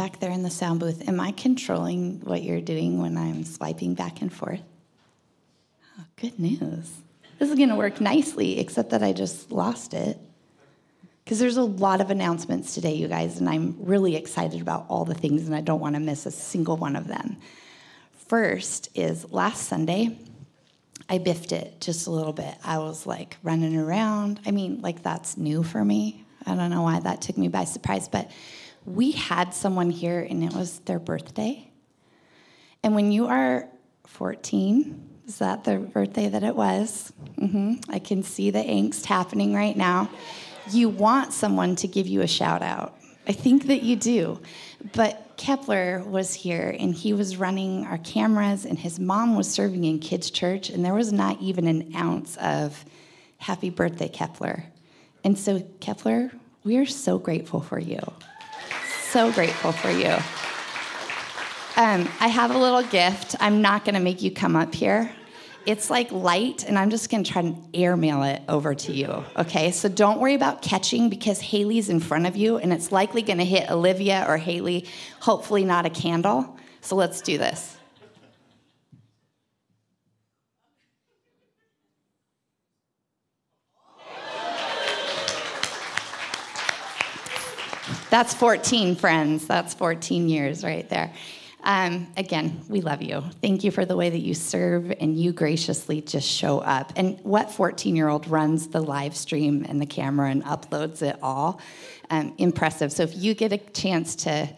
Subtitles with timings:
[0.00, 3.92] back there in the sound booth, am I controlling what you're doing when I'm swiping
[3.92, 4.62] back and forth?
[5.98, 6.90] Oh, good news.
[7.38, 10.18] This is going to work nicely, except that I just lost it.
[11.22, 15.04] Because there's a lot of announcements today, you guys, and I'm really excited about all
[15.04, 17.36] the things, and I don't want to miss a single one of them.
[18.26, 20.18] First is last Sunday,
[21.10, 22.54] I biffed it just a little bit.
[22.64, 24.40] I was like running around.
[24.46, 26.24] I mean, like that's new for me.
[26.46, 28.30] I don't know why that took me by surprise, but
[28.84, 31.70] we had someone here and it was their birthday.
[32.82, 33.68] And when you are
[34.06, 37.12] 14, is that the birthday that it was?
[37.38, 37.90] Mm-hmm.
[37.90, 40.10] I can see the angst happening right now.
[40.70, 42.98] You want someone to give you a shout out.
[43.28, 44.40] I think that you do.
[44.92, 49.84] But Kepler was here and he was running our cameras, and his mom was serving
[49.84, 52.84] in kids' church, and there was not even an ounce of
[53.38, 54.64] happy birthday, Kepler.
[55.22, 56.32] And so, Kepler,
[56.64, 58.00] we are so grateful for you
[59.10, 60.16] so grateful for you.
[61.76, 63.34] Um, I have a little gift.
[63.40, 65.10] I'm not going to make you come up here.
[65.66, 69.24] It's like light, and I'm just going to try and airmail it over to you.
[69.36, 73.22] Okay, so don't worry about catching because Haley's in front of you, and it's likely
[73.22, 74.86] going to hit Olivia or Haley,
[75.20, 76.56] hopefully, not a candle.
[76.80, 77.76] So let's do this.
[88.10, 89.46] That's 14, friends.
[89.46, 91.12] That's 14 years right there.
[91.62, 93.22] Um, again, we love you.
[93.40, 96.92] Thank you for the way that you serve and you graciously just show up.
[96.96, 101.18] And what 14 year old runs the live stream and the camera and uploads it
[101.22, 101.60] all?
[102.10, 102.92] Um, impressive.
[102.92, 104.48] So if you get a chance to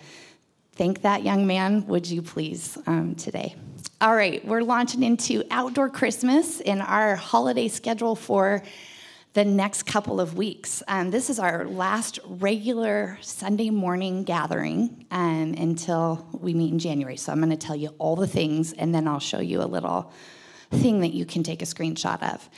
[0.76, 3.54] thank that young man, would you please um, today?
[4.00, 8.62] All right, we're launching into outdoor Christmas in our holiday schedule for
[9.34, 10.82] the next couple of weeks.
[10.88, 17.16] Um, this is our last regular Sunday morning gathering um, until we meet in January.
[17.16, 19.64] So I'm going to tell you all the things, and then I'll show you a
[19.64, 20.12] little
[20.70, 22.48] thing that you can take a screenshot of.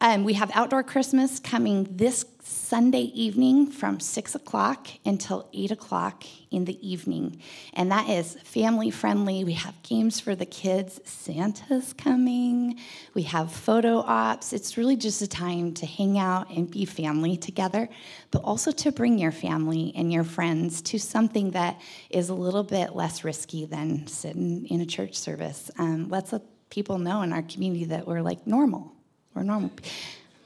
[0.00, 6.24] Um, we have outdoor Christmas coming this Sunday evening from 6 o'clock until 8 o'clock
[6.50, 7.40] in the evening.
[7.72, 9.44] And that is family friendly.
[9.44, 11.00] We have games for the kids.
[11.04, 12.78] Santa's coming.
[13.14, 14.52] We have photo ops.
[14.52, 17.88] It's really just a time to hang out and be family together,
[18.30, 22.64] but also to bring your family and your friends to something that is a little
[22.64, 25.70] bit less risky than sitting in a church service.
[25.78, 28.94] Um, let's let people know in our community that we're like normal.
[29.34, 29.70] We're normal.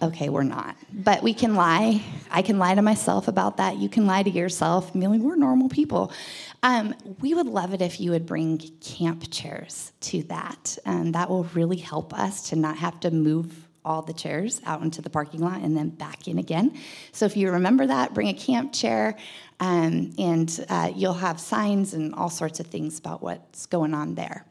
[0.00, 0.76] Okay, we're not.
[0.92, 2.02] But we can lie.
[2.30, 3.78] I can lie to myself about that.
[3.78, 4.94] You can lie to yourself.
[4.94, 6.12] We're normal people.
[6.62, 10.78] Um, we would love it if you would bring camp chairs to that.
[10.86, 14.82] Um, that will really help us to not have to move all the chairs out
[14.82, 16.78] into the parking lot and then back in again.
[17.12, 19.16] So if you remember that, bring a camp chair,
[19.60, 24.14] um, and uh, you'll have signs and all sorts of things about what's going on
[24.14, 24.44] there.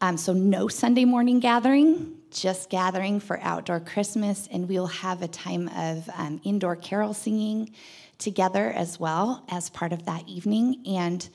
[0.00, 5.28] Um, so no Sunday morning gathering just gathering for outdoor Christmas, and we'll have a
[5.28, 7.72] time of um, indoor carol singing
[8.18, 10.82] together as well as part of that evening.
[10.86, 11.26] And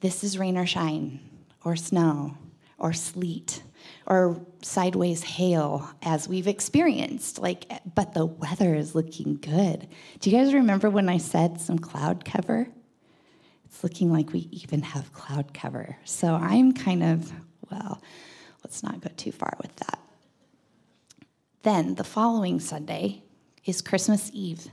[0.00, 1.20] this is rain or shine,
[1.64, 2.36] or snow,
[2.78, 3.62] or sleet,
[4.06, 7.38] or sideways hail, as we've experienced.
[7.38, 9.86] Like, but the weather is looking good.
[10.20, 12.68] Do you guys remember when I said some cloud cover?
[13.66, 15.96] It's looking like we even have cloud cover.
[16.04, 17.32] So I'm kind of,
[17.70, 18.00] well,
[18.64, 20.00] let's not go too far with that.
[21.66, 23.24] Then the following Sunday
[23.64, 24.68] is Christmas Eve,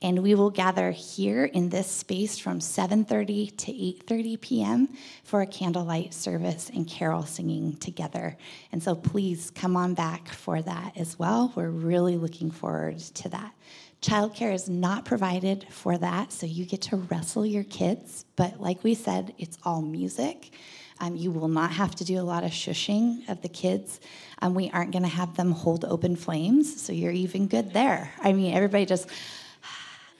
[0.00, 4.88] and we will gather here in this space from 7:30 to 8:30 p.m.
[5.22, 8.38] for a candlelight service and carol singing together.
[8.72, 11.52] And so please come on back for that as well.
[11.54, 13.52] We're really looking forward to that.
[14.00, 18.82] Childcare is not provided for that, so you get to wrestle your kids, but like
[18.82, 20.54] we said, it's all music.
[21.00, 24.00] Um, you will not have to do a lot of shushing of the kids.
[24.42, 28.12] Um, we aren't going to have them hold open flames, so you're even good there.
[28.22, 29.08] I mean, everybody just.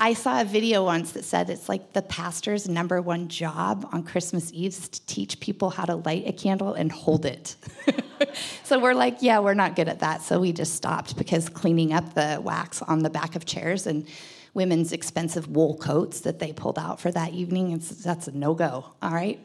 [0.03, 4.03] I saw a video once that said it's like the pastor's number one job on
[4.03, 7.55] Christmas Eve is to teach people how to light a candle and hold it.
[8.65, 10.23] so we're like, yeah, we're not good at that.
[10.23, 14.07] So we just stopped because cleaning up the wax on the back of chairs and
[14.55, 18.55] women's expensive wool coats that they pulled out for that evening, it's, that's a no
[18.55, 18.87] go.
[19.03, 19.39] All right.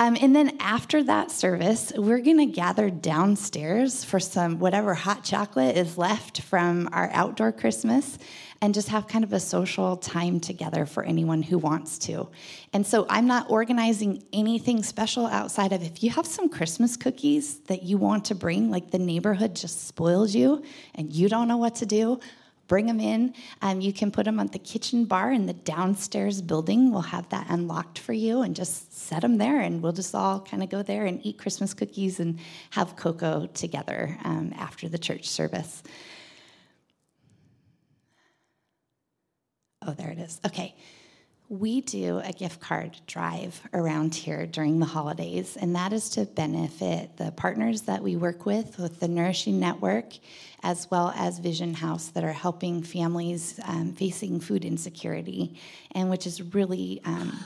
[0.00, 5.24] Um, and then after that service, we're going to gather downstairs for some whatever hot
[5.24, 8.16] chocolate is left from our outdoor Christmas
[8.60, 12.28] and just have kind of a social time together for anyone who wants to.
[12.72, 17.58] And so I'm not organizing anything special outside of if you have some Christmas cookies
[17.62, 20.62] that you want to bring, like the neighborhood just spoiled you
[20.94, 22.20] and you don't know what to do,
[22.68, 23.34] bring them in.
[23.62, 26.92] Um, you can put them at the kitchen bar in the downstairs building.
[26.92, 30.40] We'll have that unlocked for you and just set them there, and we'll just all
[30.40, 32.38] kind of go there and eat Christmas cookies and
[32.70, 35.82] have cocoa together um, after the church service.
[39.84, 40.40] Oh, there it is.
[40.46, 40.76] Okay.
[41.50, 46.26] We do a gift card drive around here during the holidays, and that is to
[46.26, 50.12] benefit the partners that we work with, with the Nourishing Network,
[50.62, 55.58] as well as Vision House, that are helping families um, facing food insecurity,
[55.92, 57.00] and which is really.
[57.06, 57.38] Um,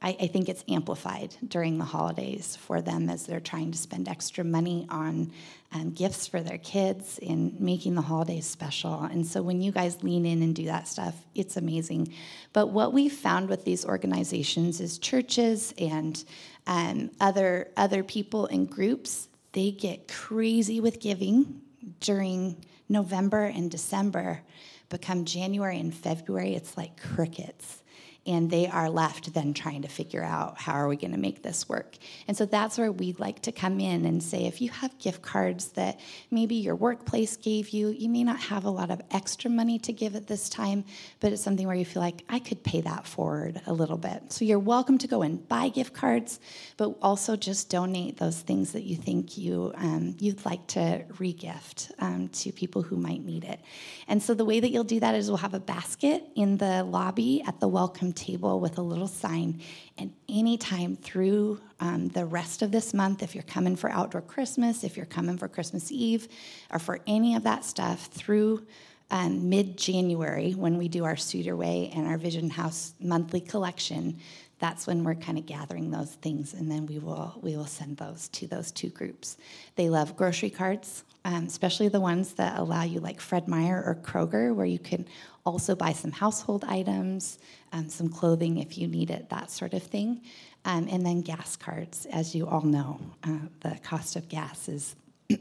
[0.00, 4.08] I, I, think it's amplified during the holidays for them as they're trying to spend
[4.08, 5.32] extra money on
[5.72, 9.02] um, gifts for their kids and making the holidays special.
[9.02, 12.14] And so when you guys lean in and do that stuff, it's amazing.
[12.52, 16.24] But what we've found with these organizations is churches and
[16.66, 21.60] um, other other people and groups they get crazy with giving
[22.00, 24.42] during November and December.
[24.90, 27.82] But come January and February, it's like crickets
[28.28, 31.42] and they are left then trying to figure out how are we going to make
[31.42, 31.96] this work?
[32.28, 35.22] And so that's where we'd like to come in and say if you have gift
[35.22, 35.98] cards that
[36.30, 39.92] maybe your workplace gave you you may not have a lot of extra money to
[39.92, 40.84] give at this time
[41.20, 44.30] but it's something where you feel like i could pay that forward a little bit.
[44.30, 46.38] So you're welcome to go and buy gift cards
[46.76, 51.90] but also just donate those things that you think you um, you'd like to regift
[51.98, 53.60] um, to people who might need it.
[54.06, 56.84] And so the way that you'll do that is we'll have a basket in the
[56.84, 59.60] lobby at the welcome table with a little sign.
[59.96, 64.84] And anytime through um, the rest of this month, if you're coming for outdoor Christmas,
[64.84, 66.28] if you're coming for Christmas Eve,
[66.70, 68.66] or for any of that stuff through
[69.10, 74.18] um, mid January when we do our Cedar Way and our Vision House monthly collection,
[74.58, 77.96] that's when we're kind of gathering those things, and then we will we will send
[77.96, 79.36] those to those two groups.
[79.76, 83.94] They love grocery cards, um, especially the ones that allow you, like Fred Meyer or
[83.94, 85.06] Kroger, where you can
[85.46, 87.38] also buy some household items,
[87.72, 90.22] um, some clothing if you need it, that sort of thing.
[90.64, 94.96] Um, and then gas cards, as you all know, uh, the cost of gas is.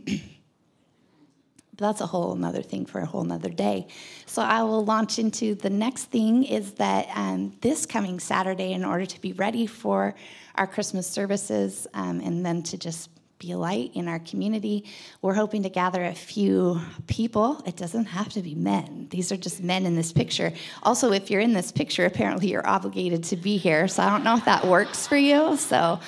[1.77, 3.88] that's a whole another thing for a whole another day.
[4.25, 8.83] So I will launch into the next thing is that um, this coming Saturday, in
[8.83, 10.15] order to be ready for
[10.56, 13.09] our Christmas services um, and then to just
[13.39, 14.86] be a light in our community.
[15.22, 17.62] We're hoping to gather a few people.
[17.66, 20.54] It doesn't have to be men, these are just men in this picture.
[20.84, 23.88] Also, if you're in this picture, apparently you're obligated to be here.
[23.88, 25.56] So I don't know if that works for you.
[25.57, 26.00] So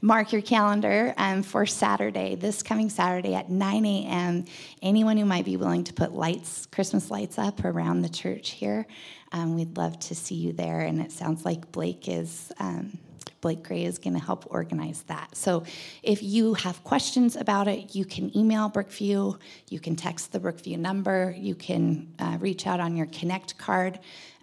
[0.00, 4.44] mark your calendar um, for Saturday, this coming Saturday at 9 a.m.
[4.82, 8.86] Anyone who might be willing to put lights, Christmas lights up around the church here,
[9.30, 10.80] um, we'd love to see you there.
[10.80, 12.52] And it sounds like Blake is.
[12.58, 12.98] Um,
[13.42, 15.36] Blake Gray is going to help organize that.
[15.36, 15.64] So
[16.02, 20.78] if you have questions about it, you can email Brookview, you can text the Brookview
[20.78, 23.98] number, you can uh, reach out on your Connect card,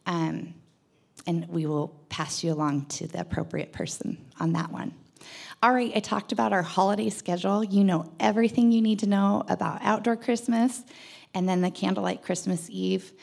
[0.05, 0.53] um,
[1.25, 4.93] and we will pass you along to the appropriate person on that one.
[5.63, 7.63] All right, I talked about our holiday schedule.
[7.63, 10.83] You know everything you need to know about outdoor Christmas
[11.33, 13.13] and then the candlelight Christmas Eve.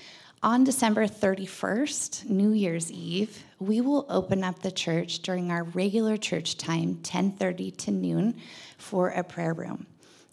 [0.46, 6.16] On December 31st, New Year's Eve, we will open up the church during our regular
[6.16, 8.36] church time, 10:30 to noon,
[8.78, 9.86] for a prayer room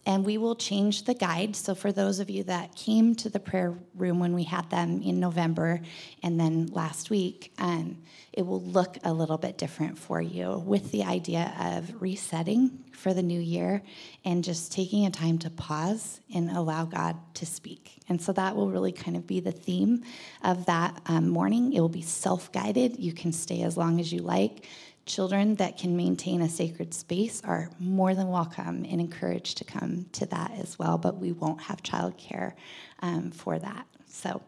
[0.05, 1.55] and we will change the guide.
[1.55, 5.01] So, for those of you that came to the prayer room when we had them
[5.01, 5.81] in November
[6.21, 7.97] and then last week, um,
[8.33, 13.13] it will look a little bit different for you with the idea of resetting for
[13.13, 13.81] the new year
[14.25, 17.99] and just taking a time to pause and allow God to speak.
[18.09, 20.03] And so, that will really kind of be the theme
[20.43, 21.71] of that um, morning.
[21.73, 22.99] It will be self guided.
[22.99, 24.65] You can stay as long as you like
[25.05, 30.05] children that can maintain a sacred space are more than welcome and encouraged to come
[30.13, 32.53] to that as well, but we won't have childcare
[33.01, 33.85] um, for that.
[34.07, 34.41] So,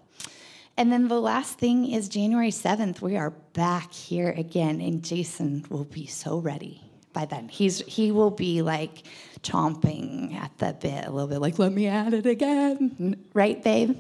[0.78, 5.66] and then the last thing is January 7th, we are back here again, and Jason
[5.70, 6.82] will be so ready
[7.12, 7.48] by then.
[7.48, 9.04] He's he will be like
[9.42, 13.26] chomping at the bit a little bit, like, let me at it again.
[13.34, 13.98] Right, babe?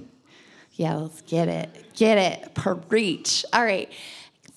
[0.73, 1.93] Yeah, let's get it.
[1.93, 2.53] Get it.
[2.89, 3.45] Preach.
[3.53, 3.89] All right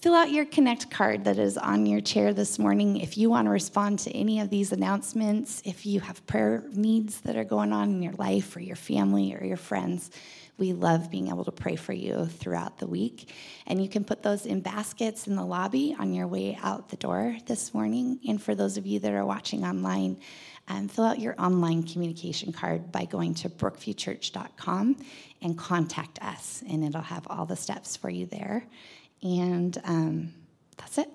[0.00, 3.46] fill out your Connect card that is on your chair this morning if you want
[3.46, 7.72] to respond to any of these announcements, if you have prayer needs that are going
[7.72, 10.10] on in your life or your family or your friends.
[10.56, 13.32] We love being able to pray for you throughout the week.
[13.66, 16.96] And you can put those in baskets in the lobby on your way out the
[16.96, 18.20] door this morning.
[18.28, 20.18] And for those of you that are watching online,
[20.68, 24.96] um, fill out your online communication card by going to brookviewchurch.com
[25.40, 28.66] and contact us, and it'll have all the steps for you there.
[29.22, 30.34] And um,
[30.76, 31.08] that's it.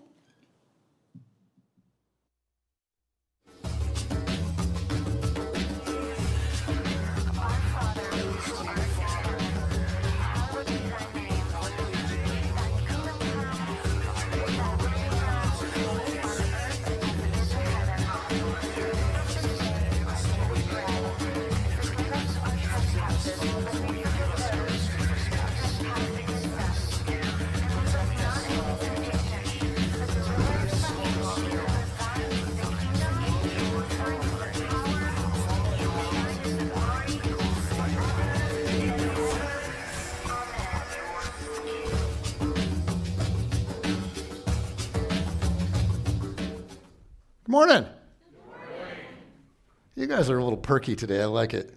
[50.64, 51.22] Perky today.
[51.22, 51.74] I like it.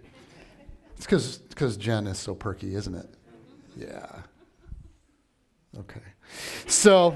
[0.97, 3.07] It's because Jen is so perky, isn't it?
[3.75, 4.07] Yeah.
[5.77, 6.01] Okay.
[6.65, 7.15] So,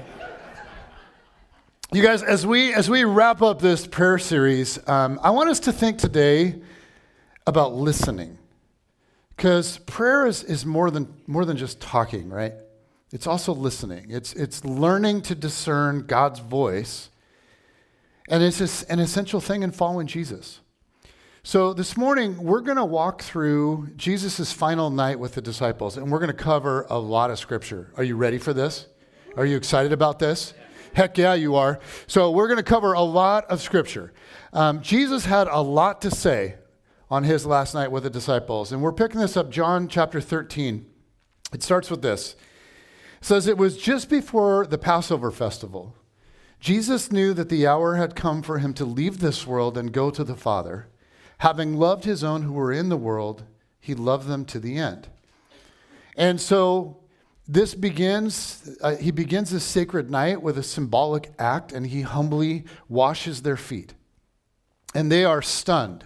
[1.92, 5.60] you guys, as we as we wrap up this prayer series, um, I want us
[5.60, 6.60] to think today
[7.46, 8.38] about listening,
[9.36, 12.54] because prayer is, is more than more than just talking, right?
[13.10, 14.06] It's also listening.
[14.10, 17.10] It's it's learning to discern God's voice,
[18.28, 20.60] and it's an essential thing in following Jesus.
[21.44, 26.08] So, this morning, we're going to walk through Jesus' final night with the disciples, and
[26.08, 27.92] we're going to cover a lot of scripture.
[27.96, 28.86] Are you ready for this?
[29.36, 30.54] Are you excited about this?
[30.94, 31.80] Heck yeah, you are.
[32.06, 34.12] So, we're going to cover a lot of scripture.
[34.52, 36.58] Um, Jesus had a lot to say
[37.10, 40.86] on his last night with the disciples, and we're picking this up, John chapter 13.
[41.52, 42.36] It starts with this
[43.20, 45.96] It says, It was just before the Passover festival.
[46.60, 50.08] Jesus knew that the hour had come for him to leave this world and go
[50.08, 50.86] to the Father.
[51.42, 53.42] Having loved his own who were in the world,
[53.80, 55.08] he loved them to the end.
[56.16, 56.98] And so
[57.48, 62.62] this begins, uh, he begins this sacred night with a symbolic act, and he humbly
[62.88, 63.94] washes their feet.
[64.94, 66.04] And they are stunned,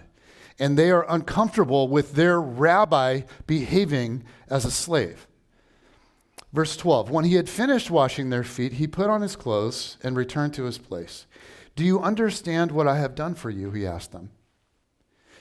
[0.57, 5.27] and they are uncomfortable with their rabbi behaving as a slave.
[6.51, 10.17] Verse 12 When he had finished washing their feet, he put on his clothes and
[10.17, 11.27] returned to his place.
[11.75, 13.69] Do you understand what I have done for you?
[13.69, 14.31] He asked them.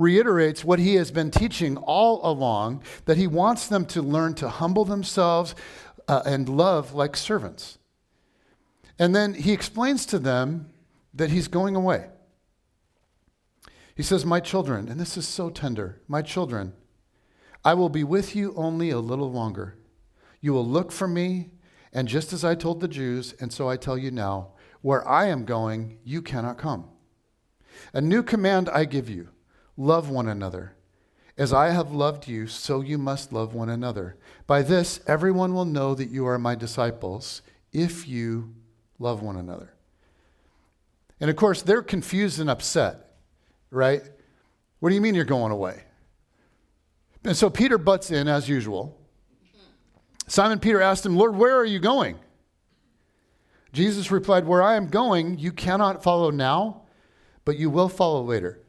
[0.00, 4.48] reiterates what he has been teaching all along that he wants them to learn to
[4.48, 5.54] humble themselves
[6.08, 7.78] uh, and love like servants.
[8.98, 10.70] And then he explains to them
[11.12, 12.06] that he's going away.
[13.94, 16.72] He says, My children, and this is so tender, my children,
[17.62, 19.76] I will be with you only a little longer.
[20.40, 21.50] You will look for me,
[21.92, 25.26] and just as I told the Jews, and so I tell you now, where I
[25.26, 26.88] am going, you cannot come.
[27.92, 29.28] A new command I give you
[29.80, 30.74] Love one another.
[31.38, 34.18] As I have loved you, so you must love one another.
[34.46, 37.40] By this, everyone will know that you are my disciples
[37.72, 38.52] if you
[38.98, 39.72] love one another.
[41.18, 43.14] And of course, they're confused and upset,
[43.70, 44.02] right?
[44.80, 45.84] What do you mean you're going away?
[47.24, 49.00] And so Peter butts in as usual.
[50.26, 52.18] Simon Peter asked him, Lord, where are you going?
[53.72, 56.82] Jesus replied, Where I am going, you cannot follow now,
[57.46, 58.60] but you will follow later.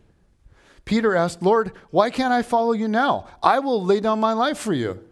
[0.85, 3.27] Peter asked, Lord, why can't I follow you now?
[3.41, 5.03] I will lay down my life for you.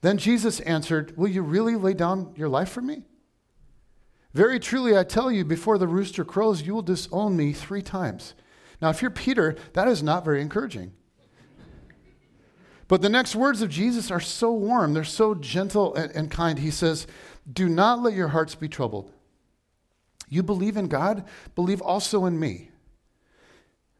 [0.00, 3.02] Then Jesus answered, Will you really lay down your life for me?
[4.34, 8.34] Very truly, I tell you, before the rooster crows, you will disown me three times.
[8.80, 10.92] Now, if you're Peter, that is not very encouraging.
[12.86, 16.58] But the next words of Jesus are so warm, they're so gentle and, and kind.
[16.58, 17.06] He says,
[17.50, 19.12] Do not let your hearts be troubled.
[20.28, 21.24] You believe in God,
[21.54, 22.70] believe also in me.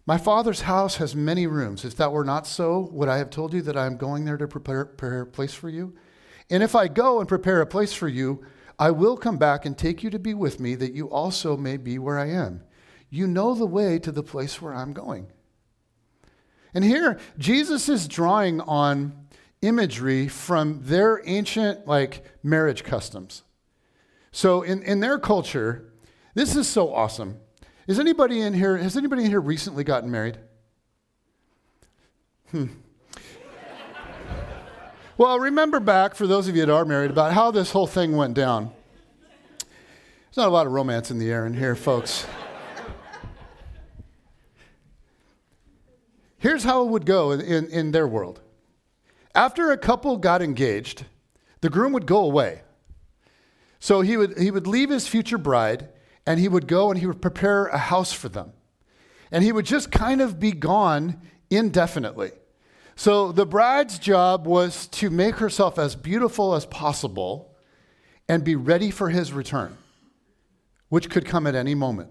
[0.08, 1.84] My father's house has many rooms.
[1.84, 4.38] If that were not so, would I have told you that I am going there
[4.38, 5.96] to prepare, prepare a place for you?
[6.48, 8.42] And if I go and prepare a place for you,
[8.78, 11.76] I will come back and take you to be with me, that you also may
[11.76, 12.62] be where I am.
[13.10, 15.26] You know the way to the place where I'm going.
[16.72, 19.12] And here, Jesus is drawing on
[19.60, 23.42] imagery from their ancient, like, marriage customs.
[24.32, 25.92] So, in, in their culture,
[26.32, 27.40] this is so awesome.
[27.88, 30.36] Is anybody in here, has anybody in here recently gotten married?
[32.50, 32.66] Hmm.
[35.16, 38.14] well, remember back, for those of you that are married, about how this whole thing
[38.14, 38.72] went down.
[39.58, 42.26] There's not a lot of romance in the air in here, folks.
[46.36, 48.42] Here's how it would go in, in, in, their world.
[49.34, 51.06] After a couple got engaged,
[51.62, 52.60] the groom would go away.
[53.80, 55.88] So he would, he would leave his future bride
[56.28, 58.52] and he would go and he would prepare a house for them.
[59.32, 62.32] And he would just kind of be gone indefinitely.
[62.96, 67.56] So the bride's job was to make herself as beautiful as possible
[68.28, 69.78] and be ready for his return,
[70.90, 72.10] which could come at any moment.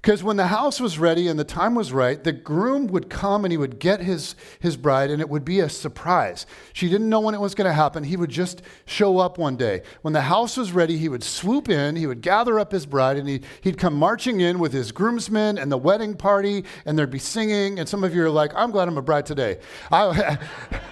[0.00, 3.44] Because when the house was ready and the time was right, the groom would come
[3.44, 6.46] and he would get his, his bride, and it would be a surprise.
[6.72, 8.04] She didn't know when it was going to happen.
[8.04, 9.82] He would just show up one day.
[10.02, 13.16] When the house was ready, he would swoop in, he would gather up his bride,
[13.16, 17.10] and he, he'd come marching in with his groomsmen and the wedding party, and there'd
[17.10, 17.80] be singing.
[17.80, 19.58] And some of you are like, I'm glad I'm a bride today.
[19.90, 20.38] I,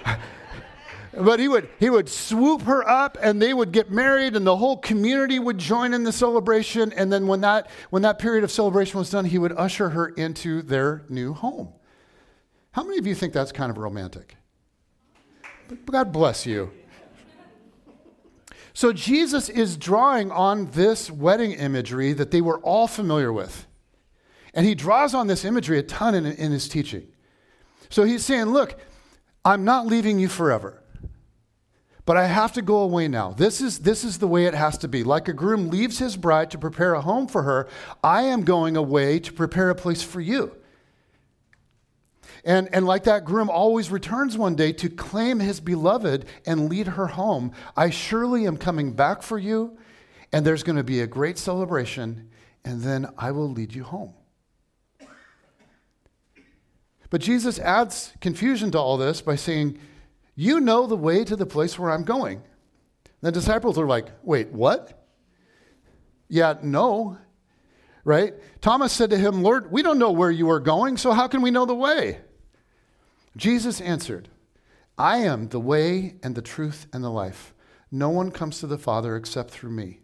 [1.19, 4.55] But he would, he would swoop her up and they would get married and the
[4.55, 6.93] whole community would join in the celebration.
[6.93, 10.09] And then when that, when that period of celebration was done, he would usher her
[10.09, 11.73] into their new home.
[12.71, 14.35] How many of you think that's kind of romantic?
[15.85, 16.71] God bless you.
[18.73, 23.65] So Jesus is drawing on this wedding imagery that they were all familiar with.
[24.53, 27.07] And he draws on this imagery a ton in, in his teaching.
[27.89, 28.79] So he's saying, Look,
[29.43, 30.83] I'm not leaving you forever
[32.07, 33.33] but I have to go away now.
[33.33, 35.03] This is, this is the way it has to be.
[35.03, 37.67] Like a groom leaves his bride to prepare a home for her,
[38.01, 40.55] I am going away to prepare a place for you.
[42.45, 46.87] And, and like that groom always returns one day to claim his beloved and lead
[46.87, 49.77] her home, I surely am coming back for you,
[50.31, 52.29] and there's going to be a great celebration,
[52.63, 54.13] and then I will lead you home.
[57.09, 59.77] But Jesus adds confusion to all this by saying,
[60.37, 62.43] you know the way to the place where I'm going.
[63.21, 65.03] The disciples are like, Wait, what?
[66.29, 67.17] Yeah, no.
[68.05, 68.35] Right?
[68.61, 71.41] Thomas said to him, Lord, we don't know where you are going, so how can
[71.41, 72.19] we know the way?
[73.35, 74.29] Jesus answered,
[74.97, 77.53] I am the way and the truth and the life.
[77.91, 80.01] No one comes to the Father except through me.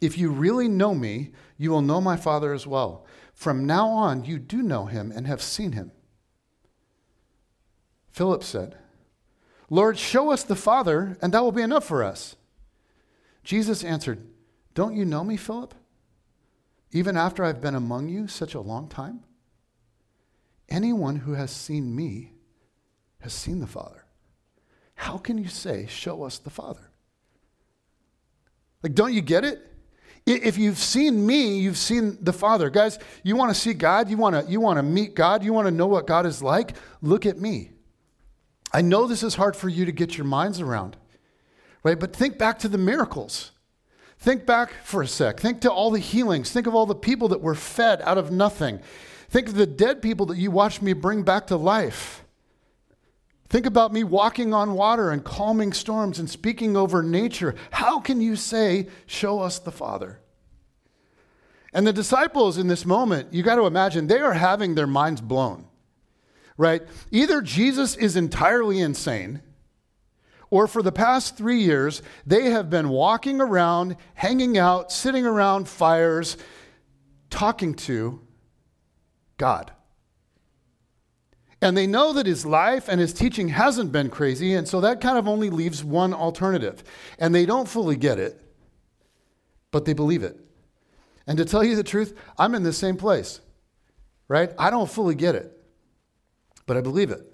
[0.00, 3.06] If you really know me, you will know my Father as well.
[3.32, 5.92] From now on, you do know him and have seen him.
[8.10, 8.76] Philip said,
[9.68, 12.36] Lord, show us the Father, and that will be enough for us.
[13.42, 14.26] Jesus answered,
[14.74, 15.74] Don't you know me, Philip?
[16.92, 19.20] Even after I've been among you such a long time?
[20.68, 22.32] Anyone who has seen me
[23.20, 24.04] has seen the Father.
[24.94, 26.90] How can you say, Show us the Father?
[28.82, 29.62] Like, don't you get it?
[30.26, 32.68] If you've seen me, you've seen the Father.
[32.68, 34.10] Guys, you want to see God?
[34.10, 35.44] You want to, you want to meet God?
[35.44, 36.72] You want to know what God is like?
[37.00, 37.70] Look at me.
[38.76, 40.98] I know this is hard for you to get your minds around,
[41.82, 41.98] right?
[41.98, 43.52] But think back to the miracles.
[44.18, 45.40] Think back for a sec.
[45.40, 46.50] Think to all the healings.
[46.50, 48.80] Think of all the people that were fed out of nothing.
[49.30, 52.22] Think of the dead people that you watched me bring back to life.
[53.48, 57.54] Think about me walking on water and calming storms and speaking over nature.
[57.70, 60.20] How can you say, Show us the Father?
[61.72, 65.22] And the disciples in this moment, you got to imagine, they are having their minds
[65.22, 65.64] blown
[66.56, 66.82] right?
[67.10, 69.42] Either Jesus is entirely insane,
[70.50, 75.68] or for the past three years, they have been walking around, hanging out, sitting around
[75.68, 76.36] fires,
[77.30, 78.20] talking to
[79.36, 79.72] God.
[81.60, 85.00] And they know that his life and his teaching hasn't been crazy, and so that
[85.00, 86.84] kind of only leaves one alternative.
[87.18, 88.40] And they don't fully get it,
[89.72, 90.38] but they believe it.
[91.26, 93.40] And to tell you the truth, I'm in the same place,
[94.28, 94.52] right?
[94.58, 95.55] I don't fully get it
[96.66, 97.32] but I believe it.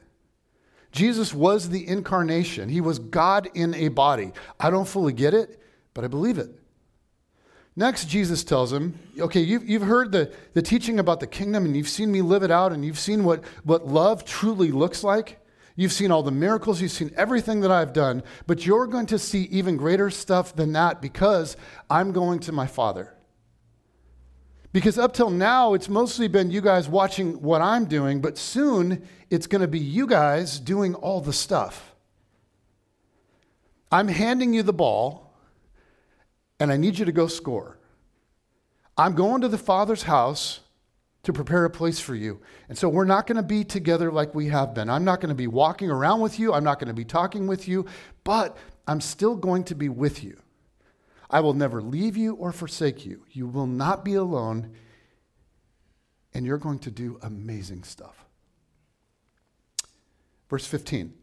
[0.92, 4.32] Jesus was the incarnation, He was God in a body.
[4.60, 5.60] I don't fully get it,
[5.94, 6.50] but I believe it.
[7.74, 11.76] Next, Jesus tells him, Okay, you've, you've heard the, the teaching about the kingdom and
[11.76, 15.38] you've seen me live it out and you've seen what, what love truly looks like.
[15.74, 19.18] You've seen all the miracles, you've seen everything that I've done, but you're going to
[19.18, 21.56] see even greater stuff than that because
[21.88, 23.14] I'm going to my Father.
[24.72, 29.06] Because up till now, it's mostly been you guys watching what I'm doing, but soon
[29.28, 31.94] it's going to be you guys doing all the stuff.
[33.90, 35.35] I'm handing you the ball,
[36.58, 37.78] and I need you to go score.
[38.96, 40.61] I'm going to the Father's house
[41.24, 42.40] to prepare a place for you.
[42.68, 44.90] And so we're not going to be together like we have been.
[44.90, 47.46] I'm not going to be walking around with you, I'm not going to be talking
[47.46, 47.87] with you,
[48.24, 48.56] but
[48.87, 50.41] I'm still going to be with you.
[51.32, 53.24] I will never leave you or forsake you.
[53.30, 54.74] You will not be alone,
[56.34, 58.26] and you're going to do amazing stuff.
[60.50, 61.14] Verse 15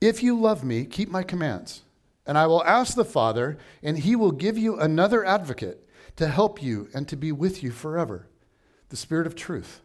[0.00, 1.82] If you love me, keep my commands,
[2.26, 6.62] and I will ask the Father, and he will give you another advocate to help
[6.62, 8.28] you and to be with you forever
[8.90, 9.80] the Spirit of truth.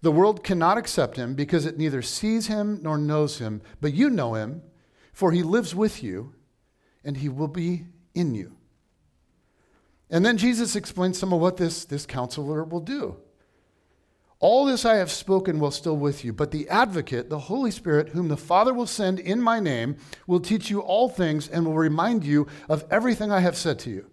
[0.00, 4.08] The world cannot accept him because it neither sees him nor knows him, but you
[4.08, 4.62] know him,
[5.12, 6.34] for he lives with you
[7.04, 8.56] and he will be in you.
[10.10, 13.16] And then Jesus explains some of what this, this counselor will do.
[14.40, 18.08] All this I have spoken while still with you, but the advocate, the Holy Spirit,
[18.08, 19.96] whom the Father will send in my name,
[20.26, 23.90] will teach you all things and will remind you of everything I have said to
[23.90, 24.10] you.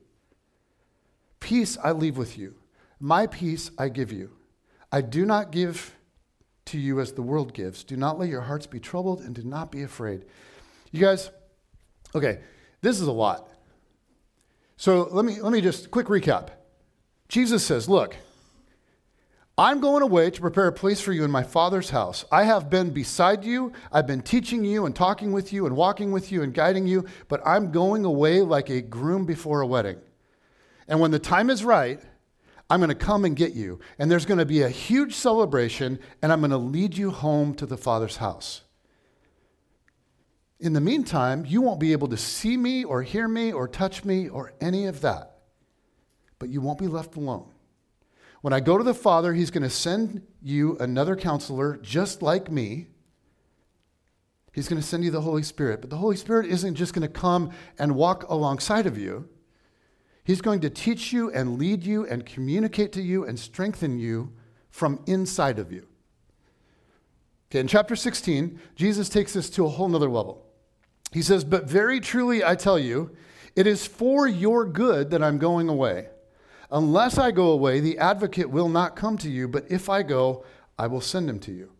[1.40, 2.56] Peace I leave with you,
[3.00, 4.32] My peace I give you.
[4.92, 5.96] I do not give
[6.66, 7.84] to you as the world gives.
[7.86, 10.26] Do not let your hearts be troubled and do not be afraid.
[10.92, 11.32] You guys,
[12.14, 12.40] okay,
[12.82, 13.50] this is a lot.
[14.78, 16.50] So let me, let me just quick recap.
[17.28, 18.16] Jesus says, Look,
[19.58, 22.26] I'm going away to prepare a place for you in my Father's house.
[22.32, 23.74] I have been beside you.
[23.92, 27.06] I've been teaching you and talking with you and walking with you and guiding you,
[27.28, 29.98] but I'm going away like a groom before a wedding.
[30.88, 32.00] And when the time is right,
[32.70, 33.80] I'm going to come and get you.
[33.98, 37.56] And there's going to be a huge celebration, and I'm going to lead you home
[37.56, 38.62] to the Father's house.
[40.60, 44.04] In the meantime, you won't be able to see me or hear me or touch
[44.04, 45.38] me or any of that.
[46.40, 47.52] But you won't be left alone.
[48.42, 52.52] When I go to the Father, He's going to send you another counselor just like
[52.52, 52.88] me.
[54.52, 55.82] He's going to send you the Holy Spirit.
[55.82, 59.30] But the Holy Spirit isn't just going to come and walk alongside of you.
[60.24, 64.34] He's going to teach you and lead you and communicate to you and strengthen you
[64.72, 65.88] from inside of you.
[67.50, 70.47] Okay, in chapter 16, Jesus takes this to a whole nother level.
[71.18, 73.10] He says, But very truly I tell you,
[73.56, 76.10] it is for your good that I'm going away.
[76.70, 80.46] Unless I go away, the advocate will not come to you, but if I go,
[80.78, 81.72] I will send him to you.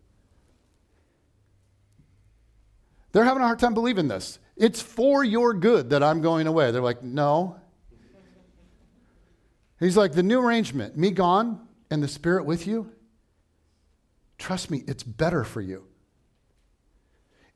[3.12, 4.40] They're having a hard time believing this.
[4.56, 6.72] It's for your good that I'm going away.
[6.72, 7.58] They're like, no.
[9.80, 12.92] He's like, the new arrangement, me gone and the Spirit with you,
[14.40, 15.87] trust me, it's better for you.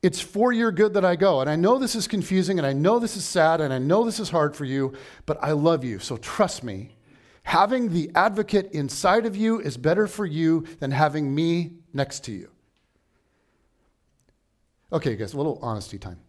[0.01, 1.41] It's for your good that I go.
[1.41, 4.03] And I know this is confusing and I know this is sad and I know
[4.03, 4.93] this is hard for you,
[5.25, 5.99] but I love you.
[5.99, 6.95] So trust me.
[7.43, 12.31] Having the advocate inside of you is better for you than having me next to
[12.31, 12.49] you.
[14.93, 16.19] Okay, guys, a little honesty time.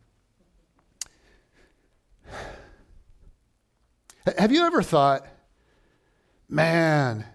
[4.38, 5.26] Have you ever thought,
[6.48, 7.26] man,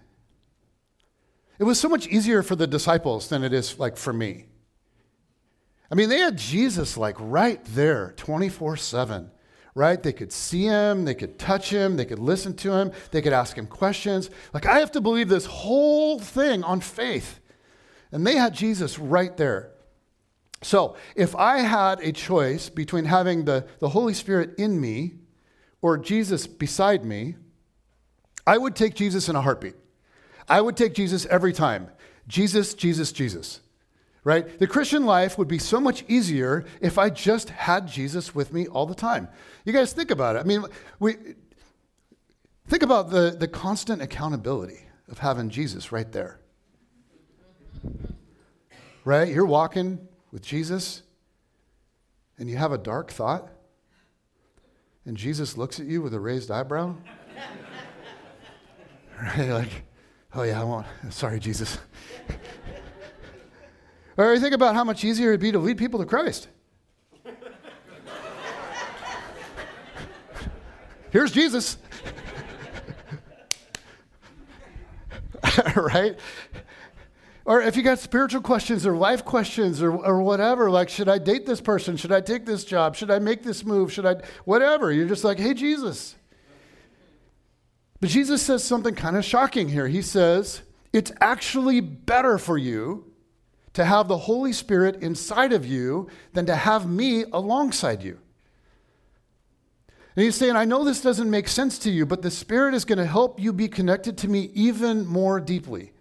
[1.58, 4.47] it was so much easier for the disciples than it is like for me?
[5.90, 9.30] I mean, they had Jesus like right there 24 7,
[9.74, 10.02] right?
[10.02, 13.32] They could see him, they could touch him, they could listen to him, they could
[13.32, 14.28] ask him questions.
[14.52, 17.40] Like, I have to believe this whole thing on faith.
[18.12, 19.72] And they had Jesus right there.
[20.60, 25.14] So, if I had a choice between having the, the Holy Spirit in me
[25.80, 27.36] or Jesus beside me,
[28.46, 29.76] I would take Jesus in a heartbeat.
[30.48, 31.90] I would take Jesus every time.
[32.26, 33.60] Jesus, Jesus, Jesus
[34.28, 34.58] right?
[34.58, 38.66] The Christian life would be so much easier if I just had Jesus with me
[38.66, 39.26] all the time.
[39.64, 40.40] You guys think about it.
[40.40, 40.66] I mean,
[41.00, 41.16] we
[42.66, 46.40] think about the, the constant accountability of having Jesus right there.
[49.02, 49.32] Right?
[49.32, 51.04] You're walking with Jesus
[52.38, 53.48] and you have a dark thought,
[55.06, 56.96] and Jesus looks at you with a raised eyebrow.
[59.22, 59.48] right?
[59.48, 59.84] Like,
[60.34, 60.86] oh yeah, I won't.
[61.08, 61.78] Sorry, Jesus.
[64.18, 66.48] Or you think about how much easier it'd be to lead people to Christ.
[71.10, 71.78] Here's Jesus.
[75.76, 76.18] right?
[77.44, 81.18] Or if you got spiritual questions or life questions or, or whatever, like, should I
[81.18, 81.96] date this person?
[81.96, 82.96] Should I take this job?
[82.96, 83.92] Should I make this move?
[83.92, 84.92] Should I, whatever?
[84.92, 86.16] You're just like, hey, Jesus.
[88.00, 89.86] But Jesus says something kind of shocking here.
[89.86, 93.07] He says, it's actually better for you
[93.78, 98.18] to have the Holy Spirit inside of you than to have me alongside you.
[100.16, 102.84] And he's saying, I know this doesn't make sense to you, but the Spirit is
[102.84, 105.92] going to help you be connected to me even more deeply.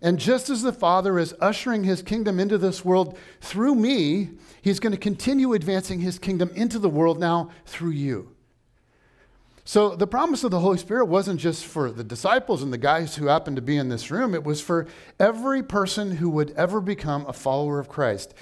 [0.00, 4.30] And just as the Father is ushering his kingdom into this world through me,
[4.62, 8.35] he's going to continue advancing his kingdom into the world now through you.
[9.66, 13.16] So the promise of the Holy Spirit wasn't just for the disciples and the guys
[13.16, 14.86] who happened to be in this room, it was for
[15.18, 18.32] every person who would ever become a follower of Christ.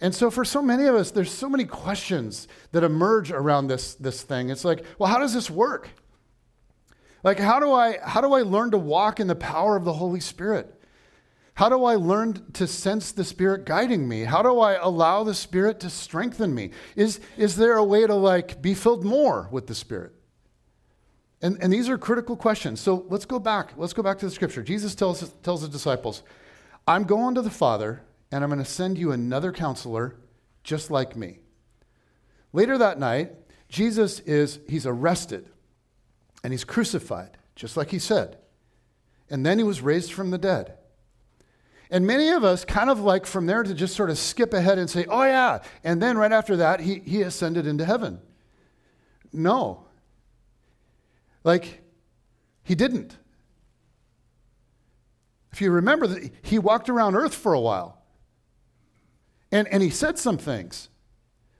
[0.00, 3.94] And so for so many of us, there's so many questions that emerge around this,
[3.94, 4.48] this thing.
[4.48, 5.90] It's like, well, how does this work?
[7.22, 9.92] Like, how do I how do I learn to walk in the power of the
[9.92, 10.82] Holy Spirit?
[11.52, 14.24] How do I learn to sense the Spirit guiding me?
[14.24, 16.70] How do I allow the Spirit to strengthen me?
[16.96, 20.14] Is, is there a way to like be filled more with the Spirit?
[21.42, 22.80] And, and these are critical questions.
[22.80, 23.72] So let's go back.
[23.76, 24.62] Let's go back to the scripture.
[24.62, 26.22] Jesus tells, tells the disciples,
[26.86, 30.16] I'm going to the Father, and I'm going to send you another counselor
[30.62, 31.38] just like me.
[32.52, 33.32] Later that night,
[33.68, 35.48] Jesus is, he's arrested
[36.42, 38.38] and he's crucified, just like he said.
[39.30, 40.74] And then he was raised from the dead.
[41.90, 44.78] And many of us kind of like from there to just sort of skip ahead
[44.78, 45.60] and say, oh, yeah.
[45.82, 48.20] And then right after that, he, he ascended into heaven.
[49.32, 49.86] No,
[51.44, 51.82] like,
[52.62, 53.16] he didn't.
[55.52, 56.08] If you remember,
[56.42, 58.00] he walked around earth for a while.
[59.52, 60.88] And, and he said some things,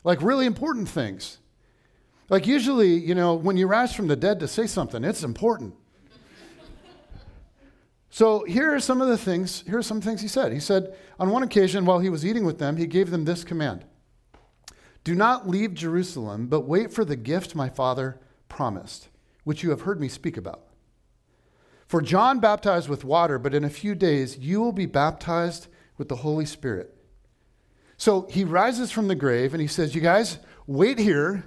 [0.05, 1.38] like really important things.
[2.29, 5.75] Like usually, you know, when you rise from the dead to say something, it's important.
[8.11, 10.53] so here are some of the things, here are some things he said.
[10.53, 13.43] He said, on one occasion, while he was eating with them, he gave them this
[13.43, 13.85] command
[15.03, 19.09] Do not leave Jerusalem, but wait for the gift my father promised,
[19.51, 20.63] which you have heard me speak about.
[21.89, 25.67] For John baptized with water, but in a few days you will be baptized
[25.99, 26.95] with the Holy Spirit.
[27.97, 31.47] So he rises from the grave and he says, You guys, wait here.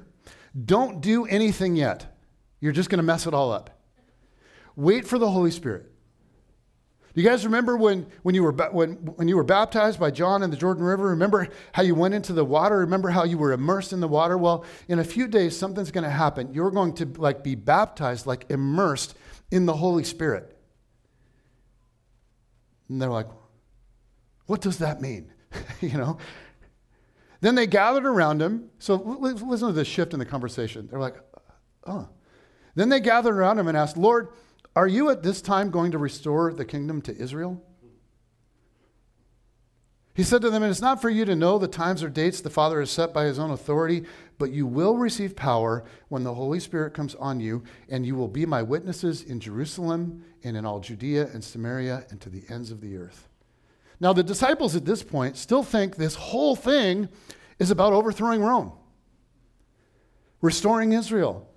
[0.65, 2.13] Don't do anything yet.
[2.59, 3.69] You're just going to mess it all up.
[4.75, 5.89] Wait for the Holy Spirit.
[7.13, 10.41] Do you guys remember when, when, you were, when, when you were baptized by John
[10.41, 11.09] in the Jordan River?
[11.09, 12.79] Remember how you went into the water?
[12.79, 14.35] Remember how you were immersed in the water?
[14.35, 16.53] Well, in a few days, something's going to happen.
[16.53, 19.15] You're going to like be baptized, like immersed
[19.51, 20.57] in the Holy Spirit.
[22.89, 23.29] And they're like,
[24.47, 25.31] what does that mean?
[25.81, 26.17] you know?
[27.41, 28.69] Then they gathered around him.
[28.79, 30.87] So listen to the shift in the conversation.
[30.89, 31.17] They're like,
[31.85, 32.09] oh.
[32.73, 34.29] Then they gathered around him and asked, Lord,
[34.75, 37.61] are you at this time going to restore the kingdom to Israel?
[40.15, 42.49] He said to them, it's not for you to know the times or dates the
[42.51, 44.05] Father has set by his own authority,
[44.37, 48.27] but you will receive power when the Holy Spirit comes on you, and you will
[48.27, 52.69] be my witnesses in Jerusalem and in all Judea and Samaria and to the ends
[52.69, 53.27] of the earth.
[53.99, 57.09] Now, the disciples at this point still think this whole thing
[57.57, 58.73] is about overthrowing Rome,
[60.41, 61.49] restoring Israel.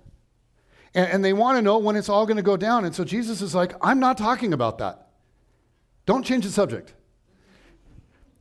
[0.97, 2.83] And, and they want to know when it's all going to go down.
[2.83, 5.07] And so Jesus is like, I'm not talking about that.
[6.07, 6.95] Don't change the subject.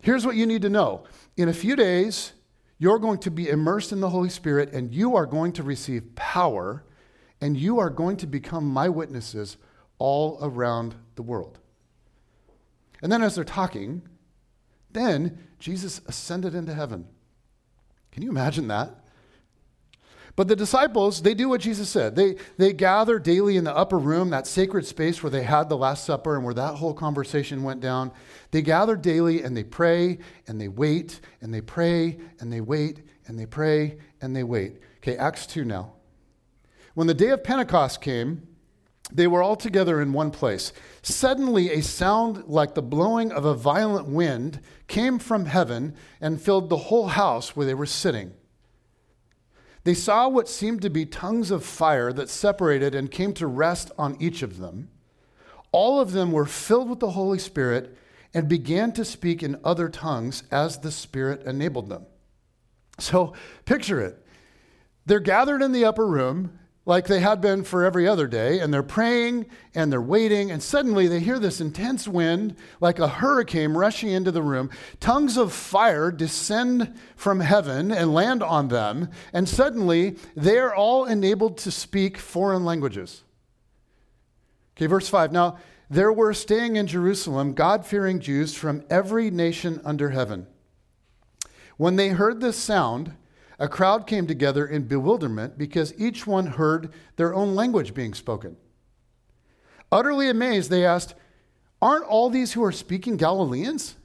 [0.00, 1.04] Here's what you need to know
[1.36, 2.32] in a few days,
[2.78, 6.14] you're going to be immersed in the Holy Spirit and you are going to receive
[6.14, 6.84] power
[7.40, 9.58] and you are going to become my witnesses
[9.98, 11.58] all around the world.
[13.02, 14.02] And then, as they're talking,
[14.92, 17.06] then Jesus ascended into heaven.
[18.12, 18.94] Can you imagine that?
[20.36, 22.14] But the disciples, they do what Jesus said.
[22.14, 25.78] They, they gather daily in the upper room, that sacred space where they had the
[25.78, 28.12] Last Supper and where that whole conversation went down.
[28.50, 33.00] They gather daily and they pray and they wait and they pray and they wait
[33.26, 34.80] and they pray and they wait.
[34.98, 35.94] Okay, Acts 2 now.
[36.92, 38.46] When the day of Pentecost came,
[39.10, 40.72] they were all together in one place.
[41.00, 46.68] Suddenly, a sound like the blowing of a violent wind came from heaven and filled
[46.68, 48.32] the whole house where they were sitting.
[49.86, 53.92] They saw what seemed to be tongues of fire that separated and came to rest
[53.96, 54.88] on each of them.
[55.70, 57.96] All of them were filled with the Holy Spirit
[58.34, 62.04] and began to speak in other tongues as the Spirit enabled them.
[62.98, 64.26] So picture it.
[65.06, 68.72] They're gathered in the upper room like they had been for every other day, and
[68.72, 69.44] they're praying
[69.74, 74.30] and they're waiting, and suddenly they hear this intense wind, like a hurricane rushing into
[74.30, 74.70] the room.
[75.00, 81.04] Tongues of fire descend from heaven and land on them, and suddenly they are all
[81.04, 83.24] enabled to speak foreign languages.
[84.76, 85.32] Okay, verse 5.
[85.32, 85.58] Now,
[85.90, 90.46] there were staying in Jerusalem God fearing Jews from every nation under heaven.
[91.76, 93.16] When they heard this sound,
[93.58, 98.56] a crowd came together in bewilderment because each one heard their own language being spoken.
[99.90, 101.14] Utterly amazed, they asked,
[101.80, 103.96] Aren't all these who are speaking Galileans?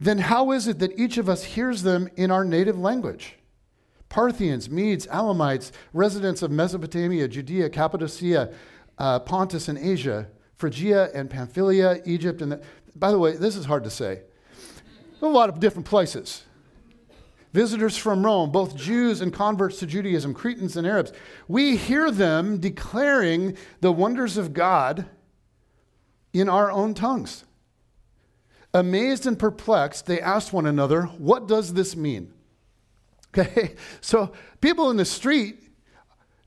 [0.00, 3.36] Then how is it that each of us hears them in our native language?
[4.08, 8.52] Parthians, Medes, Elamites, residents of Mesopotamia, Judea, Cappadocia,
[8.98, 12.62] uh, Pontus and Asia, Phrygia and Pamphylia, Egypt, and the,
[12.96, 14.22] by the way, this is hard to say.
[15.22, 16.44] A lot of different places
[17.52, 21.12] visitors from Rome, both Jews and converts to Judaism, Cretans and Arabs.
[21.48, 25.06] We hear them declaring the wonders of God
[26.32, 27.44] in our own tongues.
[28.74, 32.32] Amazed and perplexed, they asked one another, What does this mean?
[33.36, 35.58] Okay, so people in the street,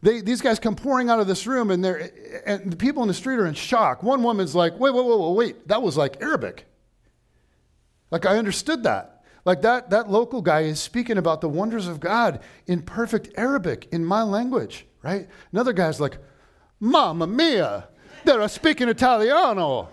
[0.01, 2.09] they, these guys come pouring out of this room, and, they're,
[2.47, 4.01] and the people in the street are in shock.
[4.01, 6.65] One woman's like, Wait, wait, wait, wait, wait, that was like Arabic.
[8.09, 9.14] Like, I understood that.
[9.45, 13.87] Like that, that local guy is speaking about the wonders of God in perfect Arabic,
[13.91, 15.29] in my language, right?
[15.51, 16.17] Another guy's like,
[16.79, 17.87] Mamma mia,
[18.25, 19.89] they're speaking Italiano.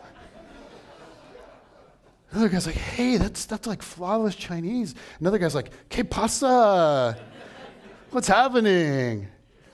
[2.32, 4.94] Another guy's like, hey, that's, that's like flawless Chinese.
[5.20, 7.18] Another guy's like, que pasa?
[8.10, 9.28] What's happening?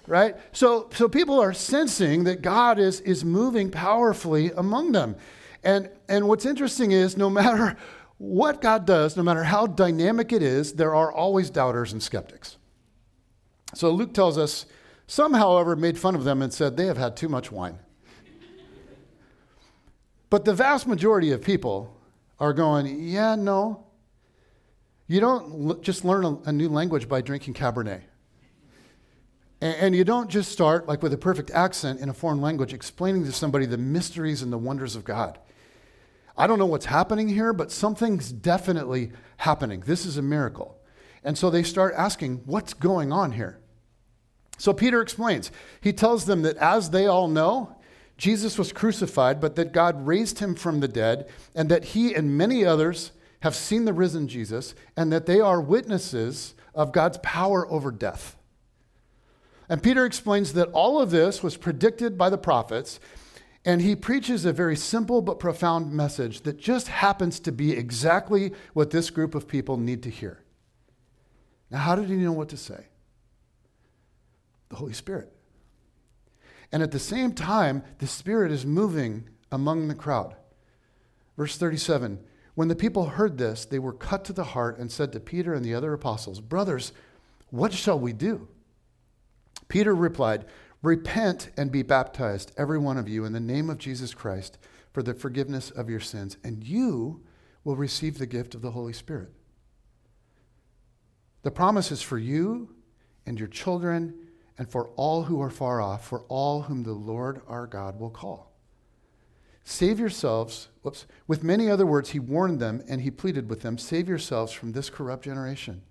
[0.09, 0.35] Right?
[0.51, 5.15] So, so people are sensing that God is, is moving powerfully among them.
[5.63, 7.77] And, and what's interesting is no matter
[8.19, 12.57] what God does, no matter how dynamic it is, there are always doubters and skeptics.
[13.75, 14.67] So Luke tells us
[15.07, 17.79] some, however, made fun of them and said they have had too much wine.
[20.31, 21.97] But the vast majority of people
[22.39, 23.87] are going, yeah, no.
[25.07, 28.03] You don't l- just learn a, a, new language by drinking Cabernet.
[29.63, 32.75] And, and you don't just start, like with a perfect accent in a foreign language,
[32.75, 35.39] explaining to somebody the mysteries and the wonders of God.
[36.39, 39.83] I don't know what's happening here, but something's definitely happening.
[39.85, 40.79] This is a miracle.
[41.25, 43.59] And so they start asking, what's going on here?
[44.57, 45.51] So Peter explains.
[45.81, 47.77] He tells them that as they all know,
[48.17, 52.39] Jesus was crucified, but that God raised him from the dead, and that he and
[52.39, 57.71] many others have seen the risen Jesus, and that they are witnesses of God's power
[57.71, 58.37] over death.
[59.69, 62.99] And Peter explains that all of this was predicted by the prophets,
[63.69, 68.51] and he preaches a very simple but profound message that just happens to be exactly
[68.73, 70.43] what this group of people need to hear.
[71.71, 72.87] Now, how did he know what to say?
[74.71, 75.31] The Holy Spirit.
[76.73, 80.35] And at the same time, the Spirit is moving among the crowd.
[81.37, 82.21] Verse 37
[82.55, 85.53] When the people heard this, they were cut to the heart and said to Peter
[85.53, 86.93] and the other apostles, Brothers,
[87.51, 88.49] what shall we do?
[89.69, 90.47] Peter replied,
[90.83, 94.59] Repent and be baptized, every one of you, in the name of Jesus Christ
[94.93, 97.23] for the forgiveness of your sins, and you
[97.63, 99.31] will receive the gift of the Holy Spirit.
[101.43, 102.75] The promise is for you
[103.27, 104.15] and your children
[104.59, 108.11] and for all who are far off, for all whom the Lord our God will
[108.11, 108.53] call.
[109.63, 113.79] Save yourselves, whoops, with many other words, he warned them and he pleaded with them
[113.79, 115.83] save yourselves from this corrupt generation.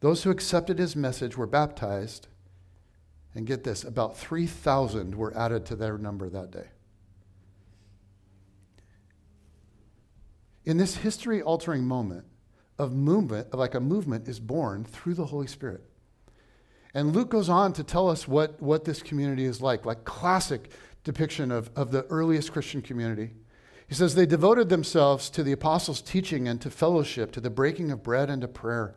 [0.00, 2.28] Those who accepted his message were baptized,
[3.34, 6.66] and get this, about 3,000 were added to their number that day.
[10.64, 12.24] In this history altering moment
[12.78, 15.84] of movement, like a movement is born through the Holy Spirit.
[16.92, 20.70] And Luke goes on to tell us what, what this community is like, like classic
[21.04, 23.30] depiction of, of the earliest Christian community.
[23.86, 27.90] He says, They devoted themselves to the apostles' teaching and to fellowship, to the breaking
[27.90, 28.96] of bread and to prayer.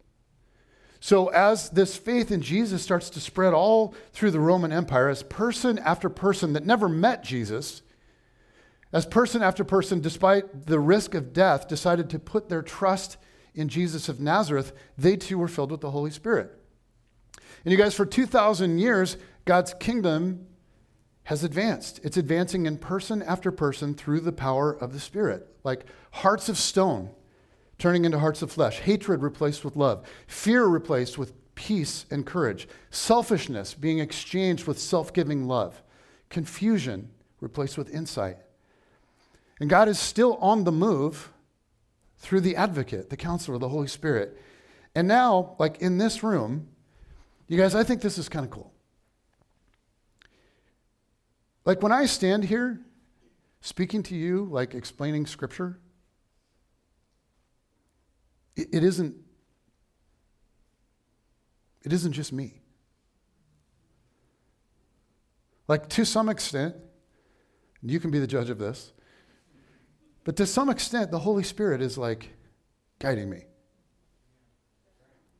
[1.03, 5.23] So, as this faith in Jesus starts to spread all through the Roman Empire, as
[5.23, 7.81] person after person that never met Jesus,
[8.93, 13.17] as person after person, despite the risk of death, decided to put their trust
[13.55, 16.55] in Jesus of Nazareth, they too were filled with the Holy Spirit.
[17.65, 20.45] And you guys, for 2,000 years, God's kingdom
[21.23, 21.99] has advanced.
[22.03, 26.59] It's advancing in person after person through the power of the Spirit, like hearts of
[26.59, 27.09] stone
[27.81, 32.67] turning into hearts of flesh, hatred replaced with love, fear replaced with peace and courage,
[32.91, 35.81] selfishness being exchanged with self giving love,
[36.29, 38.37] confusion replaced with insight.
[39.59, 41.31] And God is still on the move
[42.19, 44.39] through the advocate, the counselor, the Holy Spirit.
[44.93, 46.67] And now, like in this room,
[47.47, 48.71] you guys, I think this is kind of cool.
[51.65, 52.79] Like when I stand here
[53.61, 55.79] speaking to you, like explaining scripture,
[58.71, 59.15] it, isn't
[61.83, 62.61] it isn't just me.
[65.67, 66.75] Like to some extent,
[67.81, 68.91] you can be the judge of this,
[70.23, 72.29] but to some extent, the Holy Spirit is like
[72.99, 73.45] guiding me.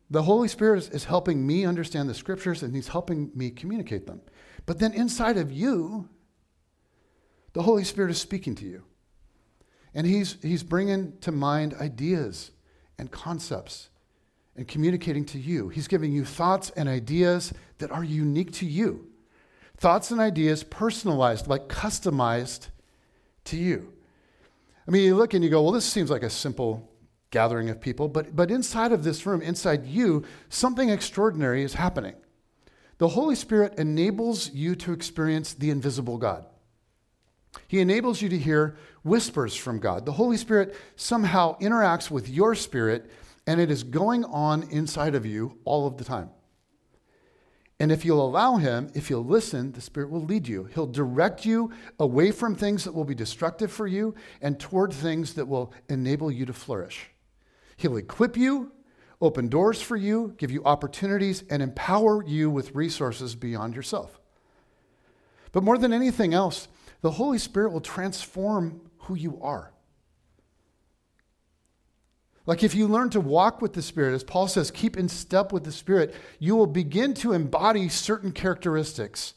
[0.09, 4.21] The Holy Spirit is helping me understand the scriptures and He's helping me communicate them.
[4.65, 6.09] But then inside of you,
[7.53, 8.83] the Holy Spirit is speaking to you.
[9.93, 12.51] And He's, he's bringing to mind ideas
[12.97, 13.89] and concepts
[14.55, 15.69] and communicating to you.
[15.69, 19.07] He's giving you thoughts and ideas that are unique to you.
[19.77, 22.67] Thoughts and ideas personalized, like customized
[23.45, 23.93] to you.
[24.87, 26.87] I mean, you look and you go, well, this seems like a simple
[27.31, 32.15] gathering of people, but, but inside of this room, inside you, something extraordinary is happening.
[32.97, 36.45] The Holy Spirit enables you to experience the invisible God.
[37.67, 40.05] He enables you to hear whispers from God.
[40.05, 43.09] The Holy Spirit somehow interacts with your spirit,
[43.47, 46.29] and it is going on inside of you all of the time.
[47.79, 50.65] And if you'll allow Him, if you'll listen, the Spirit will lead you.
[50.65, 55.33] He'll direct you away from things that will be destructive for you and toward things
[55.33, 57.09] that will enable you to flourish.
[57.77, 58.71] He'll equip you,
[59.19, 64.19] open doors for you, give you opportunities, and empower you with resources beyond yourself.
[65.51, 66.67] But more than anything else,
[67.01, 69.73] the Holy Spirit will transform who you are.
[72.45, 75.51] Like if you learn to walk with the Spirit, as Paul says, keep in step
[75.51, 79.35] with the Spirit, you will begin to embody certain characteristics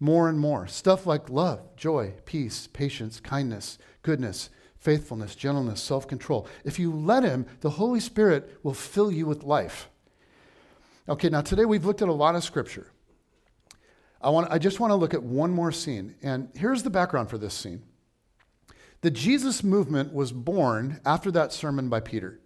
[0.00, 0.66] more and more.
[0.66, 6.46] Stuff like love, joy, peace, patience, kindness, goodness, faithfulness, gentleness, self control.
[6.64, 9.88] If you let Him, the Holy Spirit will fill you with life.
[11.08, 12.90] Okay, now today we've looked at a lot of scripture.
[14.26, 16.16] I, want, I just want to look at one more scene.
[16.20, 17.84] And here's the background for this scene.
[19.02, 22.40] The Jesus movement was born after that sermon by Peter.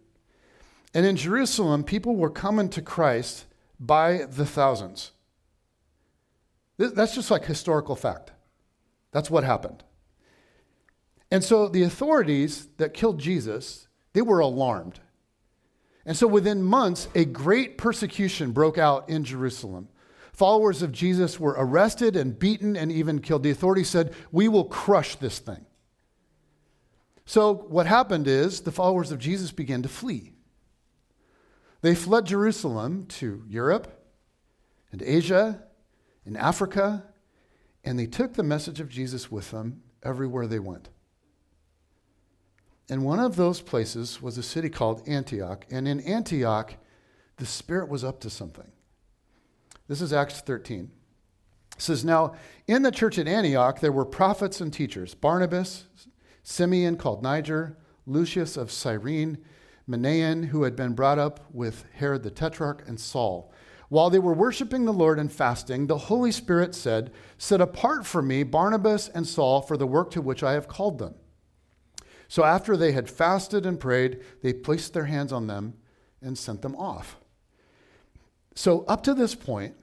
[0.92, 3.46] And in Jerusalem, people were coming to Christ
[3.78, 5.12] by the thousands.
[6.76, 8.32] That's just like historical fact.
[9.12, 9.82] That's what happened.
[11.30, 15.00] And so the authorities that killed Jesus, they were alarmed.
[16.04, 19.88] And so within months, a great persecution broke out in Jerusalem.
[20.40, 23.42] Followers of Jesus were arrested and beaten and even killed.
[23.42, 25.66] The authorities said, We will crush this thing.
[27.26, 30.32] So what happened is the followers of Jesus began to flee.
[31.82, 34.02] They fled Jerusalem to Europe
[34.90, 35.62] and Asia
[36.24, 37.04] and Africa,
[37.84, 40.88] and they took the message of Jesus with them everywhere they went.
[42.88, 45.66] And one of those places was a city called Antioch.
[45.70, 46.76] And in Antioch,
[47.36, 48.72] the Spirit was up to something.
[49.90, 50.88] This is Acts 13.
[51.76, 52.34] It says, Now
[52.68, 55.88] in the church at Antioch, there were prophets and teachers Barnabas,
[56.44, 57.76] Simeon called Niger,
[58.06, 59.38] Lucius of Cyrene,
[59.88, 63.52] Manaen, who had been brought up with Herod the Tetrarch, and Saul.
[63.88, 68.22] While they were worshiping the Lord and fasting, the Holy Spirit said, Set apart for
[68.22, 71.16] me Barnabas and Saul for the work to which I have called them.
[72.28, 75.74] So after they had fasted and prayed, they placed their hands on them
[76.22, 77.16] and sent them off.
[78.54, 79.74] So, up to this point,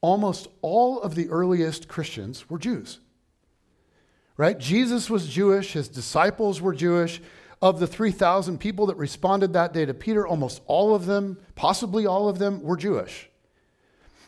[0.00, 3.00] almost all of the earliest Christians were Jews.
[4.36, 4.58] Right?
[4.58, 7.20] Jesus was Jewish, his disciples were Jewish.
[7.60, 12.06] Of the 3,000 people that responded that day to Peter, almost all of them, possibly
[12.06, 13.28] all of them, were Jewish.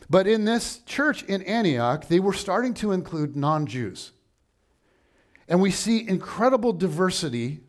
[0.09, 4.11] But in this church in Antioch, they were starting to include non Jews.
[5.47, 7.61] And we see incredible diversity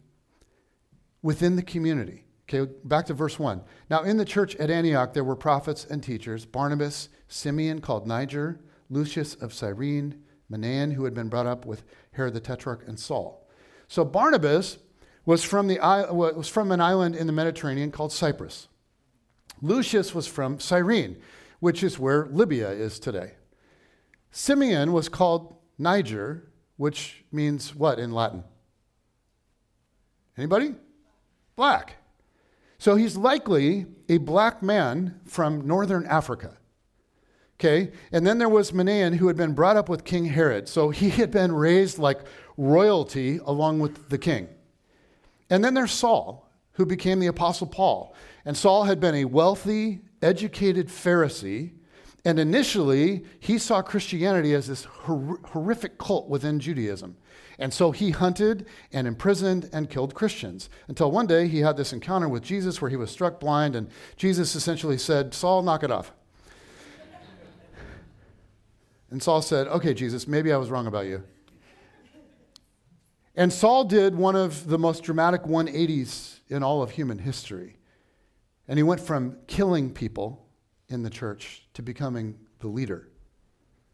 [1.23, 2.25] within the community.
[2.49, 3.63] Okay, back to verse 1.
[3.89, 8.61] Now, in the church at Antioch, there were prophets and teachers Barnabas, Simeon, called Niger,
[8.91, 13.49] Lucius of Cyrene, Manan, who had been brought up with Herod the Tetrarch, and Saul.
[13.89, 14.79] So, Barnabas
[15.25, 15.79] was from, the,
[16.11, 18.69] was from an island in the Mediterranean called Cyprus.
[19.63, 21.17] Lucius was from Cyrene,
[21.61, 23.33] which is where Libya is today.
[24.31, 28.45] Simeon was called Niger, which means what in Latin?
[30.37, 30.75] Anybody?
[31.55, 31.97] Black.
[32.79, 36.59] So he's likely a black man from northern Africa.
[37.63, 37.93] Okay?
[38.11, 40.69] And then there was Manaen who had been brought up with King Herod.
[40.69, 42.21] So he had been raised like
[42.57, 44.49] royalty along with the king.
[45.49, 48.15] And then there's Saul, who became the Apostle Paul.
[48.45, 51.73] And Saul had been a wealthy, educated Pharisee
[52.25, 57.17] and initially, he saw Christianity as this hor- horrific cult within Judaism.
[57.59, 61.93] And so he hunted and imprisoned and killed Christians until one day he had this
[61.93, 65.91] encounter with Jesus where he was struck blind, and Jesus essentially said, Saul, knock it
[65.91, 66.13] off.
[69.13, 71.23] And Saul said, Okay, Jesus, maybe I was wrong about you.
[73.35, 77.77] And Saul did one of the most dramatic 180s in all of human history.
[78.67, 80.47] And he went from killing people
[80.89, 83.11] in the church to becoming the leader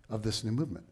[0.09, 0.87] of this new movement.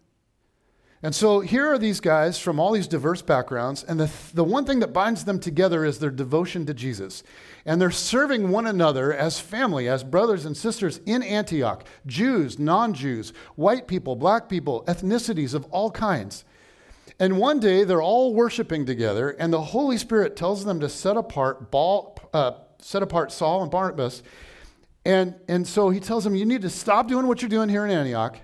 [1.02, 4.64] And so here are these guys from all these diverse backgrounds, and the, the one
[4.64, 7.22] thing that binds them together is their devotion to Jesus.
[7.64, 12.94] And they're serving one another as family, as brothers and sisters in Antioch Jews, non
[12.94, 16.44] Jews, white people, black people, ethnicities of all kinds.
[17.20, 21.16] And one day they're all worshiping together, and the Holy Spirit tells them to set
[21.16, 24.22] apart, uh, set apart Saul and Barnabas
[25.06, 27.84] and, and so he tells them, You need to stop doing what you're doing here
[27.84, 28.38] in Antioch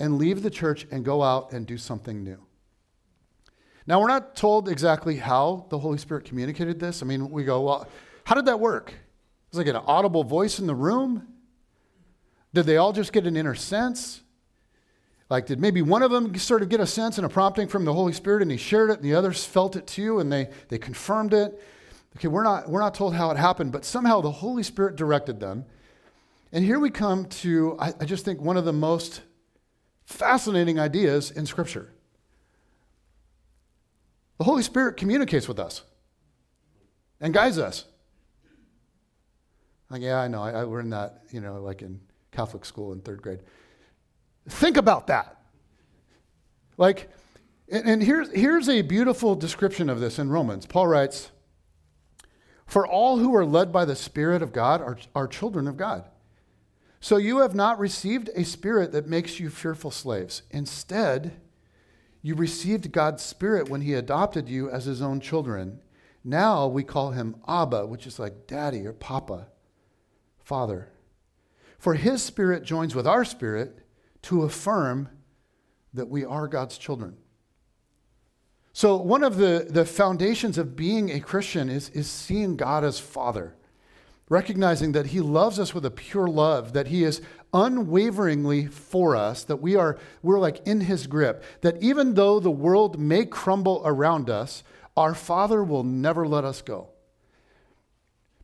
[0.00, 2.38] and leave the church and go out and do something new.
[3.86, 7.02] Now, we're not told exactly how the Holy Spirit communicated this.
[7.02, 7.88] I mean, we go, Well,
[8.24, 8.94] how did that work?
[9.50, 11.26] Was like an audible voice in the room?
[12.52, 14.22] Did they all just get an inner sense?
[15.28, 17.84] Like, did maybe one of them sort of get a sense and a prompting from
[17.84, 20.48] the Holy Spirit and he shared it and the others felt it too and they,
[20.68, 21.60] they confirmed it?
[22.16, 25.38] Okay, we're not, we're not told how it happened, but somehow the Holy Spirit directed
[25.38, 25.64] them.
[26.52, 29.22] And here we come to, I, I just think, one of the most
[30.10, 31.88] fascinating ideas in Scripture.
[34.38, 35.82] The Holy Spirit communicates with us
[37.20, 37.84] and guides us.
[39.88, 40.42] Like, yeah, I know.
[40.42, 42.00] I, I learned that, you know, like in
[42.32, 43.40] Catholic school in third grade.
[44.48, 45.42] Think about that.
[46.76, 47.10] Like,
[47.70, 50.66] and, and here's, here's a beautiful description of this in Romans.
[50.66, 51.30] Paul writes,
[52.66, 56.04] For all who are led by the Spirit of God are, are children of God.
[57.00, 60.42] So you have not received a spirit that makes you fearful slaves.
[60.50, 61.32] Instead,
[62.22, 65.80] you received God's Spirit when He adopted you as His own children.
[66.22, 69.48] Now we call Him Abba, which is like daddy or papa,
[70.38, 70.90] father.
[71.78, 73.78] For His Spirit joins with our spirit
[74.22, 75.08] to affirm
[75.94, 77.16] that we are God's children.
[78.74, 83.00] So, one of the, the foundations of being a Christian is, is seeing God as
[83.00, 83.56] Father
[84.30, 87.20] recognizing that He loves us with a pure love, that He is
[87.52, 92.50] unwaveringly for us, that we are we're like in His grip, that even though the
[92.50, 94.62] world may crumble around us,
[94.96, 96.88] our Father will never let us go.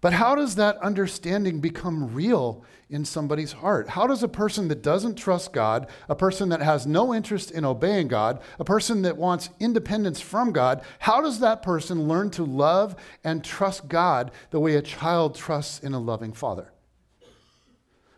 [0.07, 3.89] But how does that understanding become real in somebody's heart?
[3.89, 7.65] How does a person that doesn't trust God, a person that has no interest in
[7.65, 12.45] obeying God, a person that wants independence from God, how does that person learn to
[12.45, 12.95] love
[13.25, 16.73] and trust God the way a child trusts in a loving father?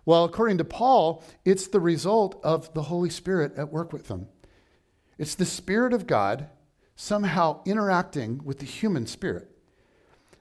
[0.05, 4.29] Well, according to Paul, it's the result of the Holy Spirit at work with them.
[5.17, 6.51] It's the Spirit of God
[6.97, 9.58] somehow interacting with the human spirit.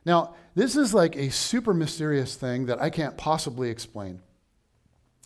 [0.08, 4.22] Now, this is like a super mysterious thing that I can't possibly explain.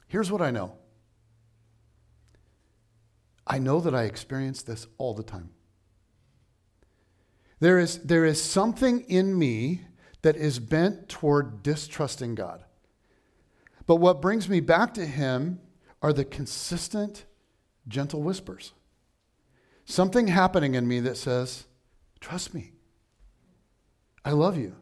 [0.07, 0.73] Here's what I know
[3.45, 5.51] I know that I experience this all the time.
[7.59, 9.81] There is, there is something in me
[10.23, 12.63] that is bent toward distrusting God.
[13.85, 15.59] But what brings me back to Him
[16.01, 17.25] are the consistent,
[17.87, 18.73] gentle whispers.
[19.85, 21.65] Something happening in me that says,
[22.19, 22.71] Trust me.
[24.23, 24.75] I love you.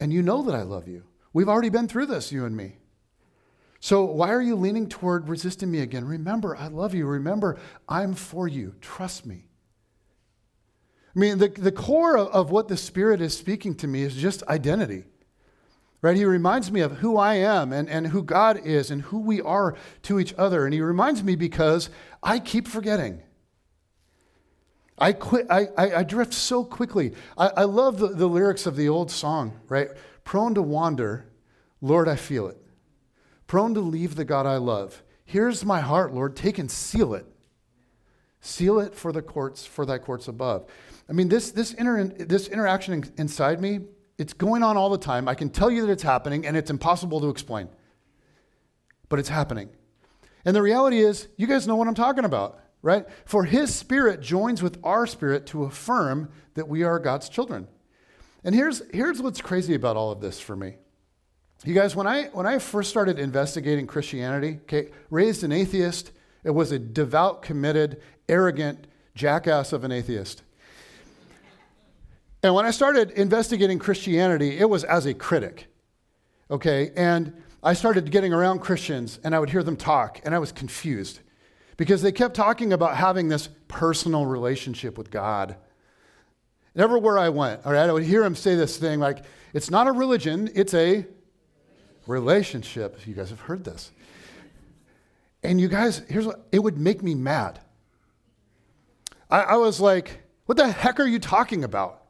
[0.00, 1.04] And you know that I love you.
[1.32, 2.76] We've already been through this, you and me.
[3.80, 6.04] So why are you leaning toward resisting me again?
[6.04, 7.06] Remember, I love you.
[7.06, 7.58] Remember,
[7.88, 8.74] I'm for you.
[8.80, 9.44] Trust me.
[11.14, 14.16] I mean, the, the core of, of what the Spirit is speaking to me is
[14.16, 15.04] just identity.
[16.02, 16.16] Right?
[16.16, 19.40] He reminds me of who I am and, and who God is and who we
[19.40, 20.64] are to each other.
[20.64, 21.88] And he reminds me because
[22.22, 23.22] I keep forgetting.
[24.98, 27.14] I, quit, I, I, I drift so quickly.
[27.36, 29.90] I, I love the, the lyrics of the old song, right?
[30.24, 31.26] Prone to wander,
[31.80, 32.56] Lord, I feel it.
[33.46, 35.02] Prone to leave the God I love.
[35.24, 37.26] Here's my heart, Lord, take and seal it.
[38.40, 40.66] Seal it for the courts, for thy courts above.
[41.08, 43.80] I mean, this, this, inter, this interaction inside me,
[44.18, 45.28] it's going on all the time.
[45.28, 47.68] I can tell you that it's happening, and it's impossible to explain.
[49.08, 49.68] But it's happening.
[50.44, 53.04] And the reality is, you guys know what I'm talking about right?
[53.24, 57.66] For his spirit joins with our spirit to affirm that we are God's children.
[58.44, 60.76] And here's, here's what's crazy about all of this for me.
[61.64, 66.12] You guys, when I, when I first started investigating Christianity, okay, raised an atheist,
[66.44, 70.44] it was a devout, committed, arrogant jackass of an atheist.
[72.44, 75.66] And when I started investigating Christianity, it was as a critic,
[76.52, 76.92] okay?
[76.96, 80.52] And I started getting around Christians and I would hear them talk and I was
[80.52, 81.18] confused
[81.76, 85.56] because they kept talking about having this personal relationship with God.
[86.74, 89.70] And everywhere I went, all right, I would hear him say this thing like, it's
[89.70, 91.06] not a religion, it's a
[92.06, 93.06] relationship.
[93.06, 93.90] You guys have heard this.
[95.42, 97.60] And you guys, here's what it would make me mad.
[99.30, 102.02] I, I was like, what the heck are you talking about?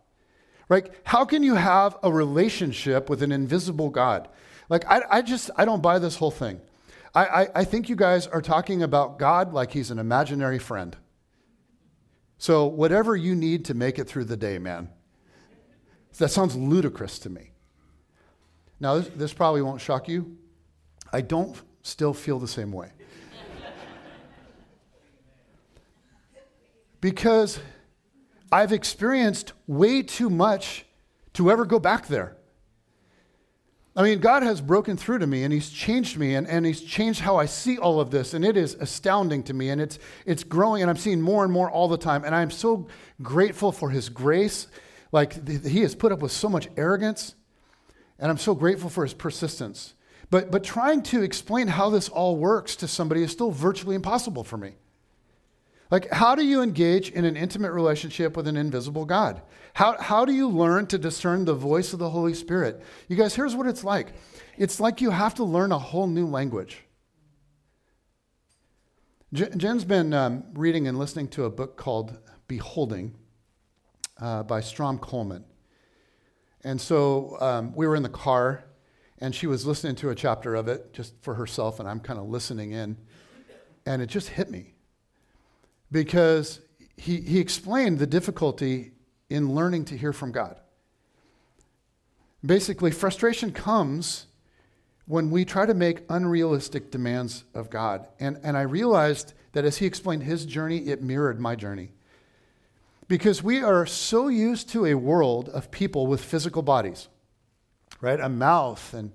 [0.69, 4.29] Like, how can you have a relationship with an invisible God?
[4.69, 6.61] Like, I, I just, I don't buy this whole thing.
[7.17, 10.95] I, I, I think you guys are talking about God like he's an imaginary friend.
[12.37, 14.91] So, whatever you need to make it through the day, man.
[16.19, 17.53] That sounds ludicrous to me.
[18.81, 20.37] Now, this, this probably won't shock you.
[21.13, 22.91] I don't still feel the same way.
[27.01, 27.61] because
[28.53, 30.85] I've experienced way too much
[31.35, 32.37] to ever go back there.
[33.97, 36.83] I mean, God has broken through to me and He's changed me and, and He's
[36.83, 38.35] changed how I see all of this.
[38.35, 39.71] And it is astounding to me.
[39.71, 42.23] And it's, it's growing and I'm seeing more and more all the time.
[42.23, 42.89] And I'm so
[43.23, 44.67] grateful for His grace.
[45.13, 47.35] Like, He has put up with so much arrogance.
[48.19, 49.95] And I'm so grateful for His persistence.
[50.29, 54.45] But, but trying to explain how this all works to somebody is still virtually impossible
[54.45, 54.75] for me.
[55.91, 59.41] Like, how do you engage in an intimate relationship with an invisible God?
[59.75, 62.83] How, how do you learn to discern the voice of the Holy Spirit?
[63.09, 64.13] You guys, here's what it's like
[64.57, 66.83] it's like you have to learn a whole new language.
[69.33, 72.17] Jen's been um, reading and listening to a book called
[72.49, 73.15] Beholding
[74.19, 75.45] uh, by Strahan Coleman.
[76.65, 78.65] And so um, we were in the car,
[79.19, 82.19] and she was listening to a chapter of it just for herself, and I'm kind
[82.19, 82.97] of listening in.
[83.85, 84.76] And it just hit me
[85.91, 86.61] because
[86.97, 88.93] he, he explained the difficulty
[89.29, 90.57] in learning to hear from God.
[92.45, 94.27] Basically, frustration comes
[95.07, 98.07] when we try to make unrealistic demands of God.
[98.19, 101.93] And, and I realized that as he explained his journey, it mirrored my journey.
[103.09, 107.09] Because we are so used to a world of people with physical bodies,
[108.01, 108.19] right?
[108.19, 109.13] A mouth and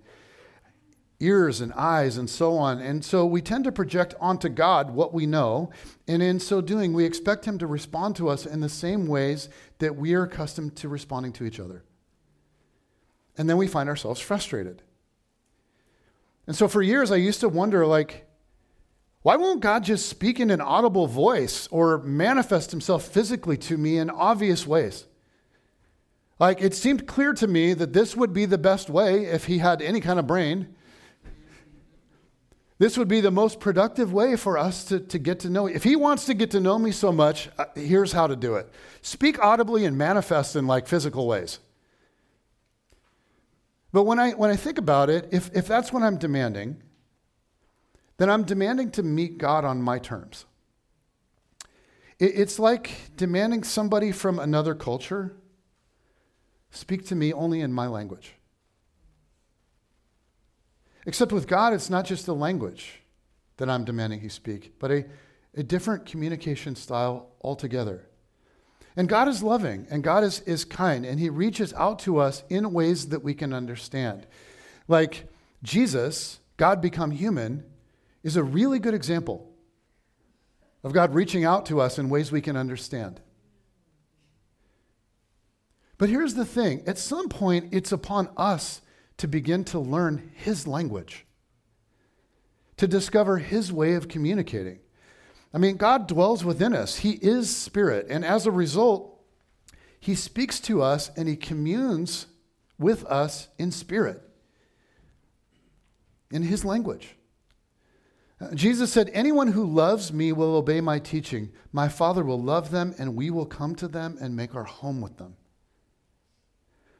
[1.21, 2.79] ears and eyes and so on.
[2.79, 5.69] And so we tend to project onto God what we know.
[6.07, 9.49] And in so doing, we expect Him to respond to us in the same ways
[9.79, 11.83] that we are accustomed to responding to each other.
[13.37, 14.81] And then we find ourselves frustrated.
[16.47, 18.27] And so for years, I used to wonder, like,
[19.21, 23.97] why won't God just speak in an audible voice or manifest himself physically to me
[23.97, 25.05] in obvious ways?
[26.39, 29.59] Like, it seemed clear to me that this would be the best way if he
[29.59, 30.75] had any kind of brain
[32.81, 35.67] this would be the most productive way for us to, to get to know.
[35.67, 38.55] If he wants to get to know me so much, uh, here's how to do
[38.55, 38.67] it
[39.03, 41.59] speak audibly and manifest in like physical ways.
[43.93, 46.81] But when I, when I think about it, if, if that's what I'm demanding,
[48.17, 50.45] then I'm demanding to meet God on my terms.
[52.17, 55.35] It, it's like demanding somebody from another culture
[56.71, 58.33] speak to me only in my language.
[61.05, 63.01] Except with God, it's not just the language
[63.57, 65.05] that I'm demanding He speak, but a,
[65.55, 68.07] a different communication style altogether.
[68.95, 72.43] And God is loving and God is, is kind, and He reaches out to us
[72.49, 74.27] in ways that we can understand.
[74.87, 75.27] Like
[75.63, 77.63] Jesus, God become human,
[78.23, 79.51] is a really good example
[80.83, 83.21] of God reaching out to us in ways we can understand.
[85.97, 88.81] But here's the thing at some point, it's upon us
[89.17, 91.25] to begin to learn his language,
[92.77, 94.79] to discover his way of communicating.
[95.53, 98.07] I mean, God dwells within us, he is spirit.
[98.09, 99.19] And as a result,
[99.99, 102.27] he speaks to us and he communes
[102.79, 104.21] with us in spirit,
[106.31, 107.15] in his language.
[108.41, 111.51] Uh, Jesus said, Anyone who loves me will obey my teaching.
[111.71, 114.99] My Father will love them, and we will come to them and make our home
[114.99, 115.35] with them.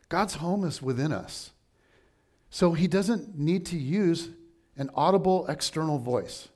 [0.08, 1.52] God's home is within us.
[2.52, 4.30] So he doesn't need to use
[4.76, 6.50] an audible external voice.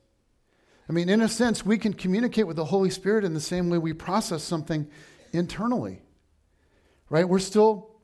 [0.87, 3.69] I mean, in a sense, we can communicate with the Holy Spirit in the same
[3.69, 4.87] way we process something
[5.31, 6.01] internally,
[7.09, 7.27] right?
[7.27, 7.95] We're still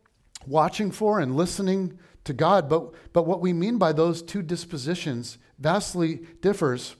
[0.48, 5.38] watching for and listening to God, but, but what we mean by those two dispositions
[5.60, 6.96] vastly differs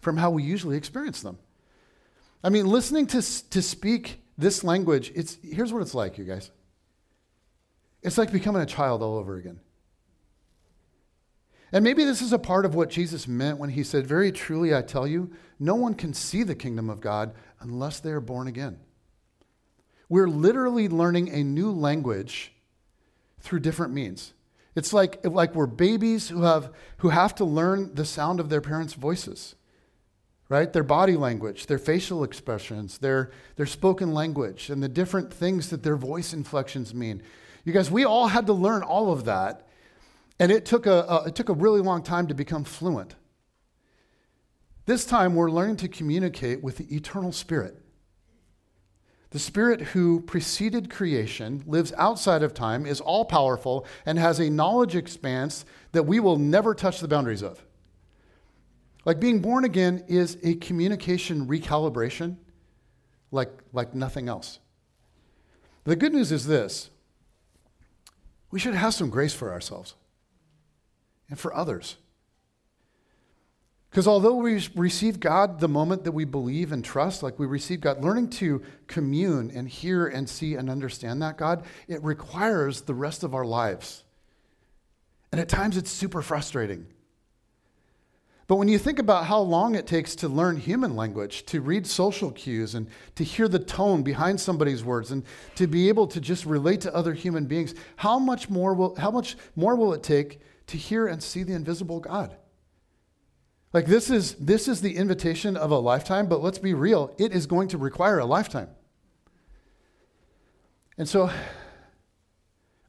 [0.00, 1.38] from how we usually experience them.
[2.44, 6.50] I mean, listening to, to speak this language, it's, here's what it's like, you guys.
[8.02, 9.60] It's like becoming a child all over again.
[11.72, 14.74] And maybe this is a part of what Jesus meant when he said, Very truly,
[14.74, 18.48] I tell you, no one can see the kingdom of God unless they are born
[18.48, 18.78] again.
[20.08, 22.52] We're literally learning a new language
[23.38, 24.32] through different means.
[24.74, 28.60] It's like, like we're babies who have, who have to learn the sound of their
[28.60, 29.54] parents' voices,
[30.48, 30.72] right?
[30.72, 35.82] Their body language, their facial expressions, their, their spoken language, and the different things that
[35.82, 37.22] their voice inflections mean.
[37.64, 39.68] You guys, we all had to learn all of that
[40.40, 43.14] and it took a, it took a really long time to become fluent.
[44.86, 47.76] This time, we're learning to communicate with the eternal Spirit.
[49.30, 54.48] The Spirit who preceded creation, lives outside of time, is all powerful, and has a
[54.48, 57.62] knowledge expanse that we will never touch the boundaries of.
[59.04, 62.36] Like being born again is a communication recalibration
[63.30, 64.58] like, like nothing else.
[65.84, 66.88] The good news is this
[68.50, 69.94] we should have some grace for ourselves
[71.30, 71.96] and for others.
[73.90, 77.80] Because although we receive God the moment that we believe and trust, like we receive
[77.80, 82.94] God, learning to commune and hear and see and understand that God, it requires the
[82.94, 84.04] rest of our lives.
[85.32, 86.86] And at times it's super frustrating.
[88.46, 91.86] But when you think about how long it takes to learn human language, to read
[91.86, 95.24] social cues, and to hear the tone behind somebody's words, and
[95.54, 99.12] to be able to just relate to other human beings, how much more will, how
[99.12, 102.36] much more will it take to hear and see the invisible God.
[103.72, 107.32] Like this is this is the invitation of a lifetime, but let's be real, it
[107.32, 108.68] is going to require a lifetime.
[110.98, 111.30] And so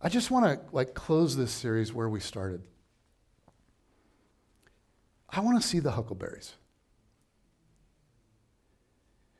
[0.01, 2.63] I just want to like close this series where we started.
[5.29, 6.55] I want to see the huckleberries.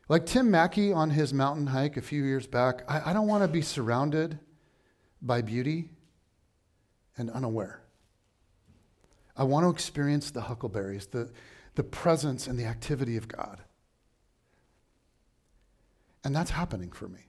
[0.08, 3.44] Like Tim Mackie on his mountain hike a few years back, I, I don't want
[3.44, 4.40] to be surrounded
[5.22, 5.90] by beauty
[7.18, 7.81] and unaware.
[9.36, 11.32] I want to experience the huckleberries, the,
[11.76, 13.62] the presence and the activity of God.
[16.24, 17.22] And that's happening for me.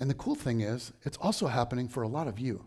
[0.00, 2.64] And the cool thing is, it's also happening for a lot of you.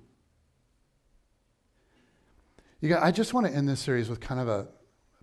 [2.81, 4.67] you got, I just want to end this series with kind of a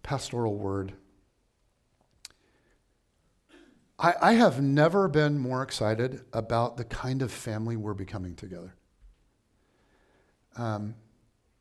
[0.02, 0.94] pastoral word.
[3.98, 8.74] I, I have never been more excited about the kind of family we're becoming together.
[10.56, 10.94] Um,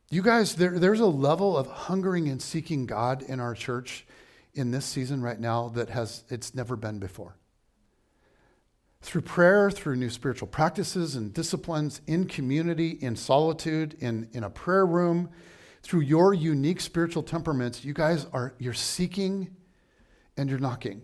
[0.09, 4.05] you guys, there, there's a level of hungering and seeking God in our church
[4.53, 7.35] in this season right now that has it's never been before.
[9.01, 14.49] Through prayer, through new spiritual practices and disciplines, in community, in solitude, in, in a
[14.49, 15.29] prayer room,
[15.83, 19.55] through your unique spiritual temperaments, you guys are you're seeking
[20.35, 21.01] and you're knocking.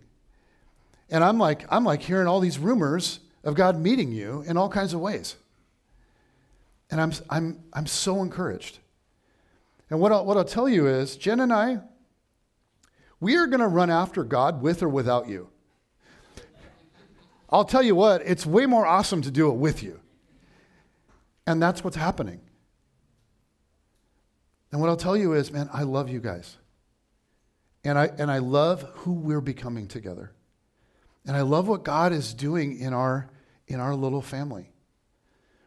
[1.10, 4.70] And I'm like, I'm like hearing all these rumors of God meeting you in all
[4.70, 5.36] kinds of ways.
[6.90, 8.80] And I'm, I'm, I'm so encouraged.
[9.94, 11.78] And what I'll, what I'll tell you is, Jen and I,
[13.20, 15.50] we are going to run after God with or without you.
[17.52, 20.00] I'll tell you what, it's way more awesome to do it with you.
[21.46, 22.42] And that's what's happening.
[24.72, 26.58] And what I'll tell you is, man, I love you guys.
[27.84, 30.32] And I, and I love who we're becoming together.
[31.28, 33.30] And I love what God is doing in our,
[33.68, 34.72] in our little family.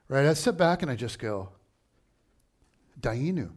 [0.09, 0.27] Right?
[0.27, 1.51] I sit back and I just go,
[3.01, 3.53] Dayenu.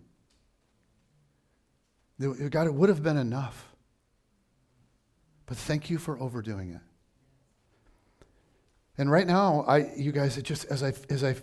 [2.20, 3.66] God, it would have been enough.
[5.46, 6.82] But thank you for overdoing it.
[8.98, 11.36] And right now, I, you guys, it just as I as I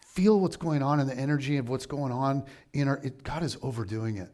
[0.00, 3.42] feel what's going on and the energy of what's going on in our, it, God
[3.42, 4.30] is overdoing it.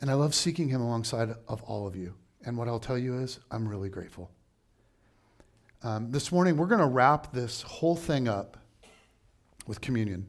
[0.00, 2.14] And I love seeking Him alongside of all of you.
[2.44, 4.30] And what I'll tell you is, I'm really grateful.
[5.82, 8.56] Um, this morning, we're going to wrap this whole thing up
[9.66, 10.28] with communion.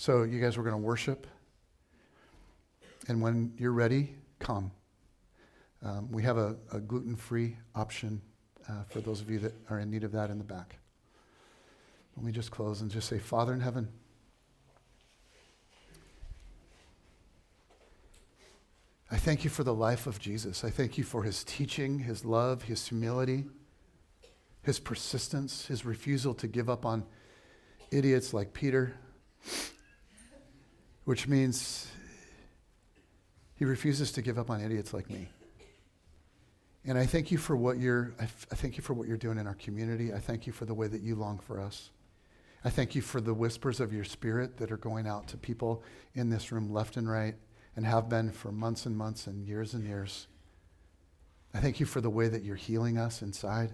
[0.00, 1.26] So, you guys, we're going to worship.
[3.06, 4.70] And when you're ready, come.
[5.84, 8.22] Um, we have a, a gluten free option
[8.66, 10.78] uh, for those of you that are in need of that in the back.
[12.16, 13.90] Let me just close and just say, Father in heaven,
[19.10, 20.64] I thank you for the life of Jesus.
[20.64, 23.44] I thank you for his teaching, his love, his humility,
[24.62, 27.04] his persistence, his refusal to give up on
[27.90, 28.94] idiots like Peter
[31.04, 31.90] which means
[33.54, 35.28] he refuses to give up on idiots like me.
[36.84, 39.18] And I thank you for what you're, I, f- I thank you for what you're
[39.18, 40.14] doing in our community.
[40.14, 41.90] I thank you for the way that you long for us.
[42.64, 45.82] I thank you for the whispers of your spirit that are going out to people
[46.14, 47.34] in this room left and right
[47.76, 50.26] and have been for months and months and years and years.
[51.52, 53.72] I thank you for the way that you're healing us inside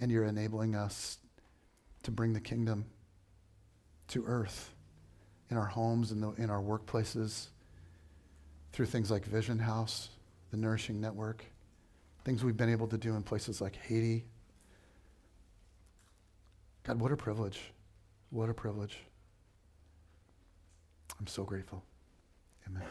[0.00, 1.18] and you're enabling us
[2.02, 2.86] to bring the kingdom
[4.08, 4.72] to earth
[5.52, 7.48] in our homes and in, in our workplaces
[8.72, 10.08] through things like Vision House,
[10.50, 11.44] the Nourishing Network,
[12.24, 14.24] things we've been able to do in places like Haiti.
[16.84, 17.60] God, what a privilege.
[18.30, 18.98] What a privilege.
[21.20, 21.84] I'm so grateful.
[22.66, 22.82] Amen.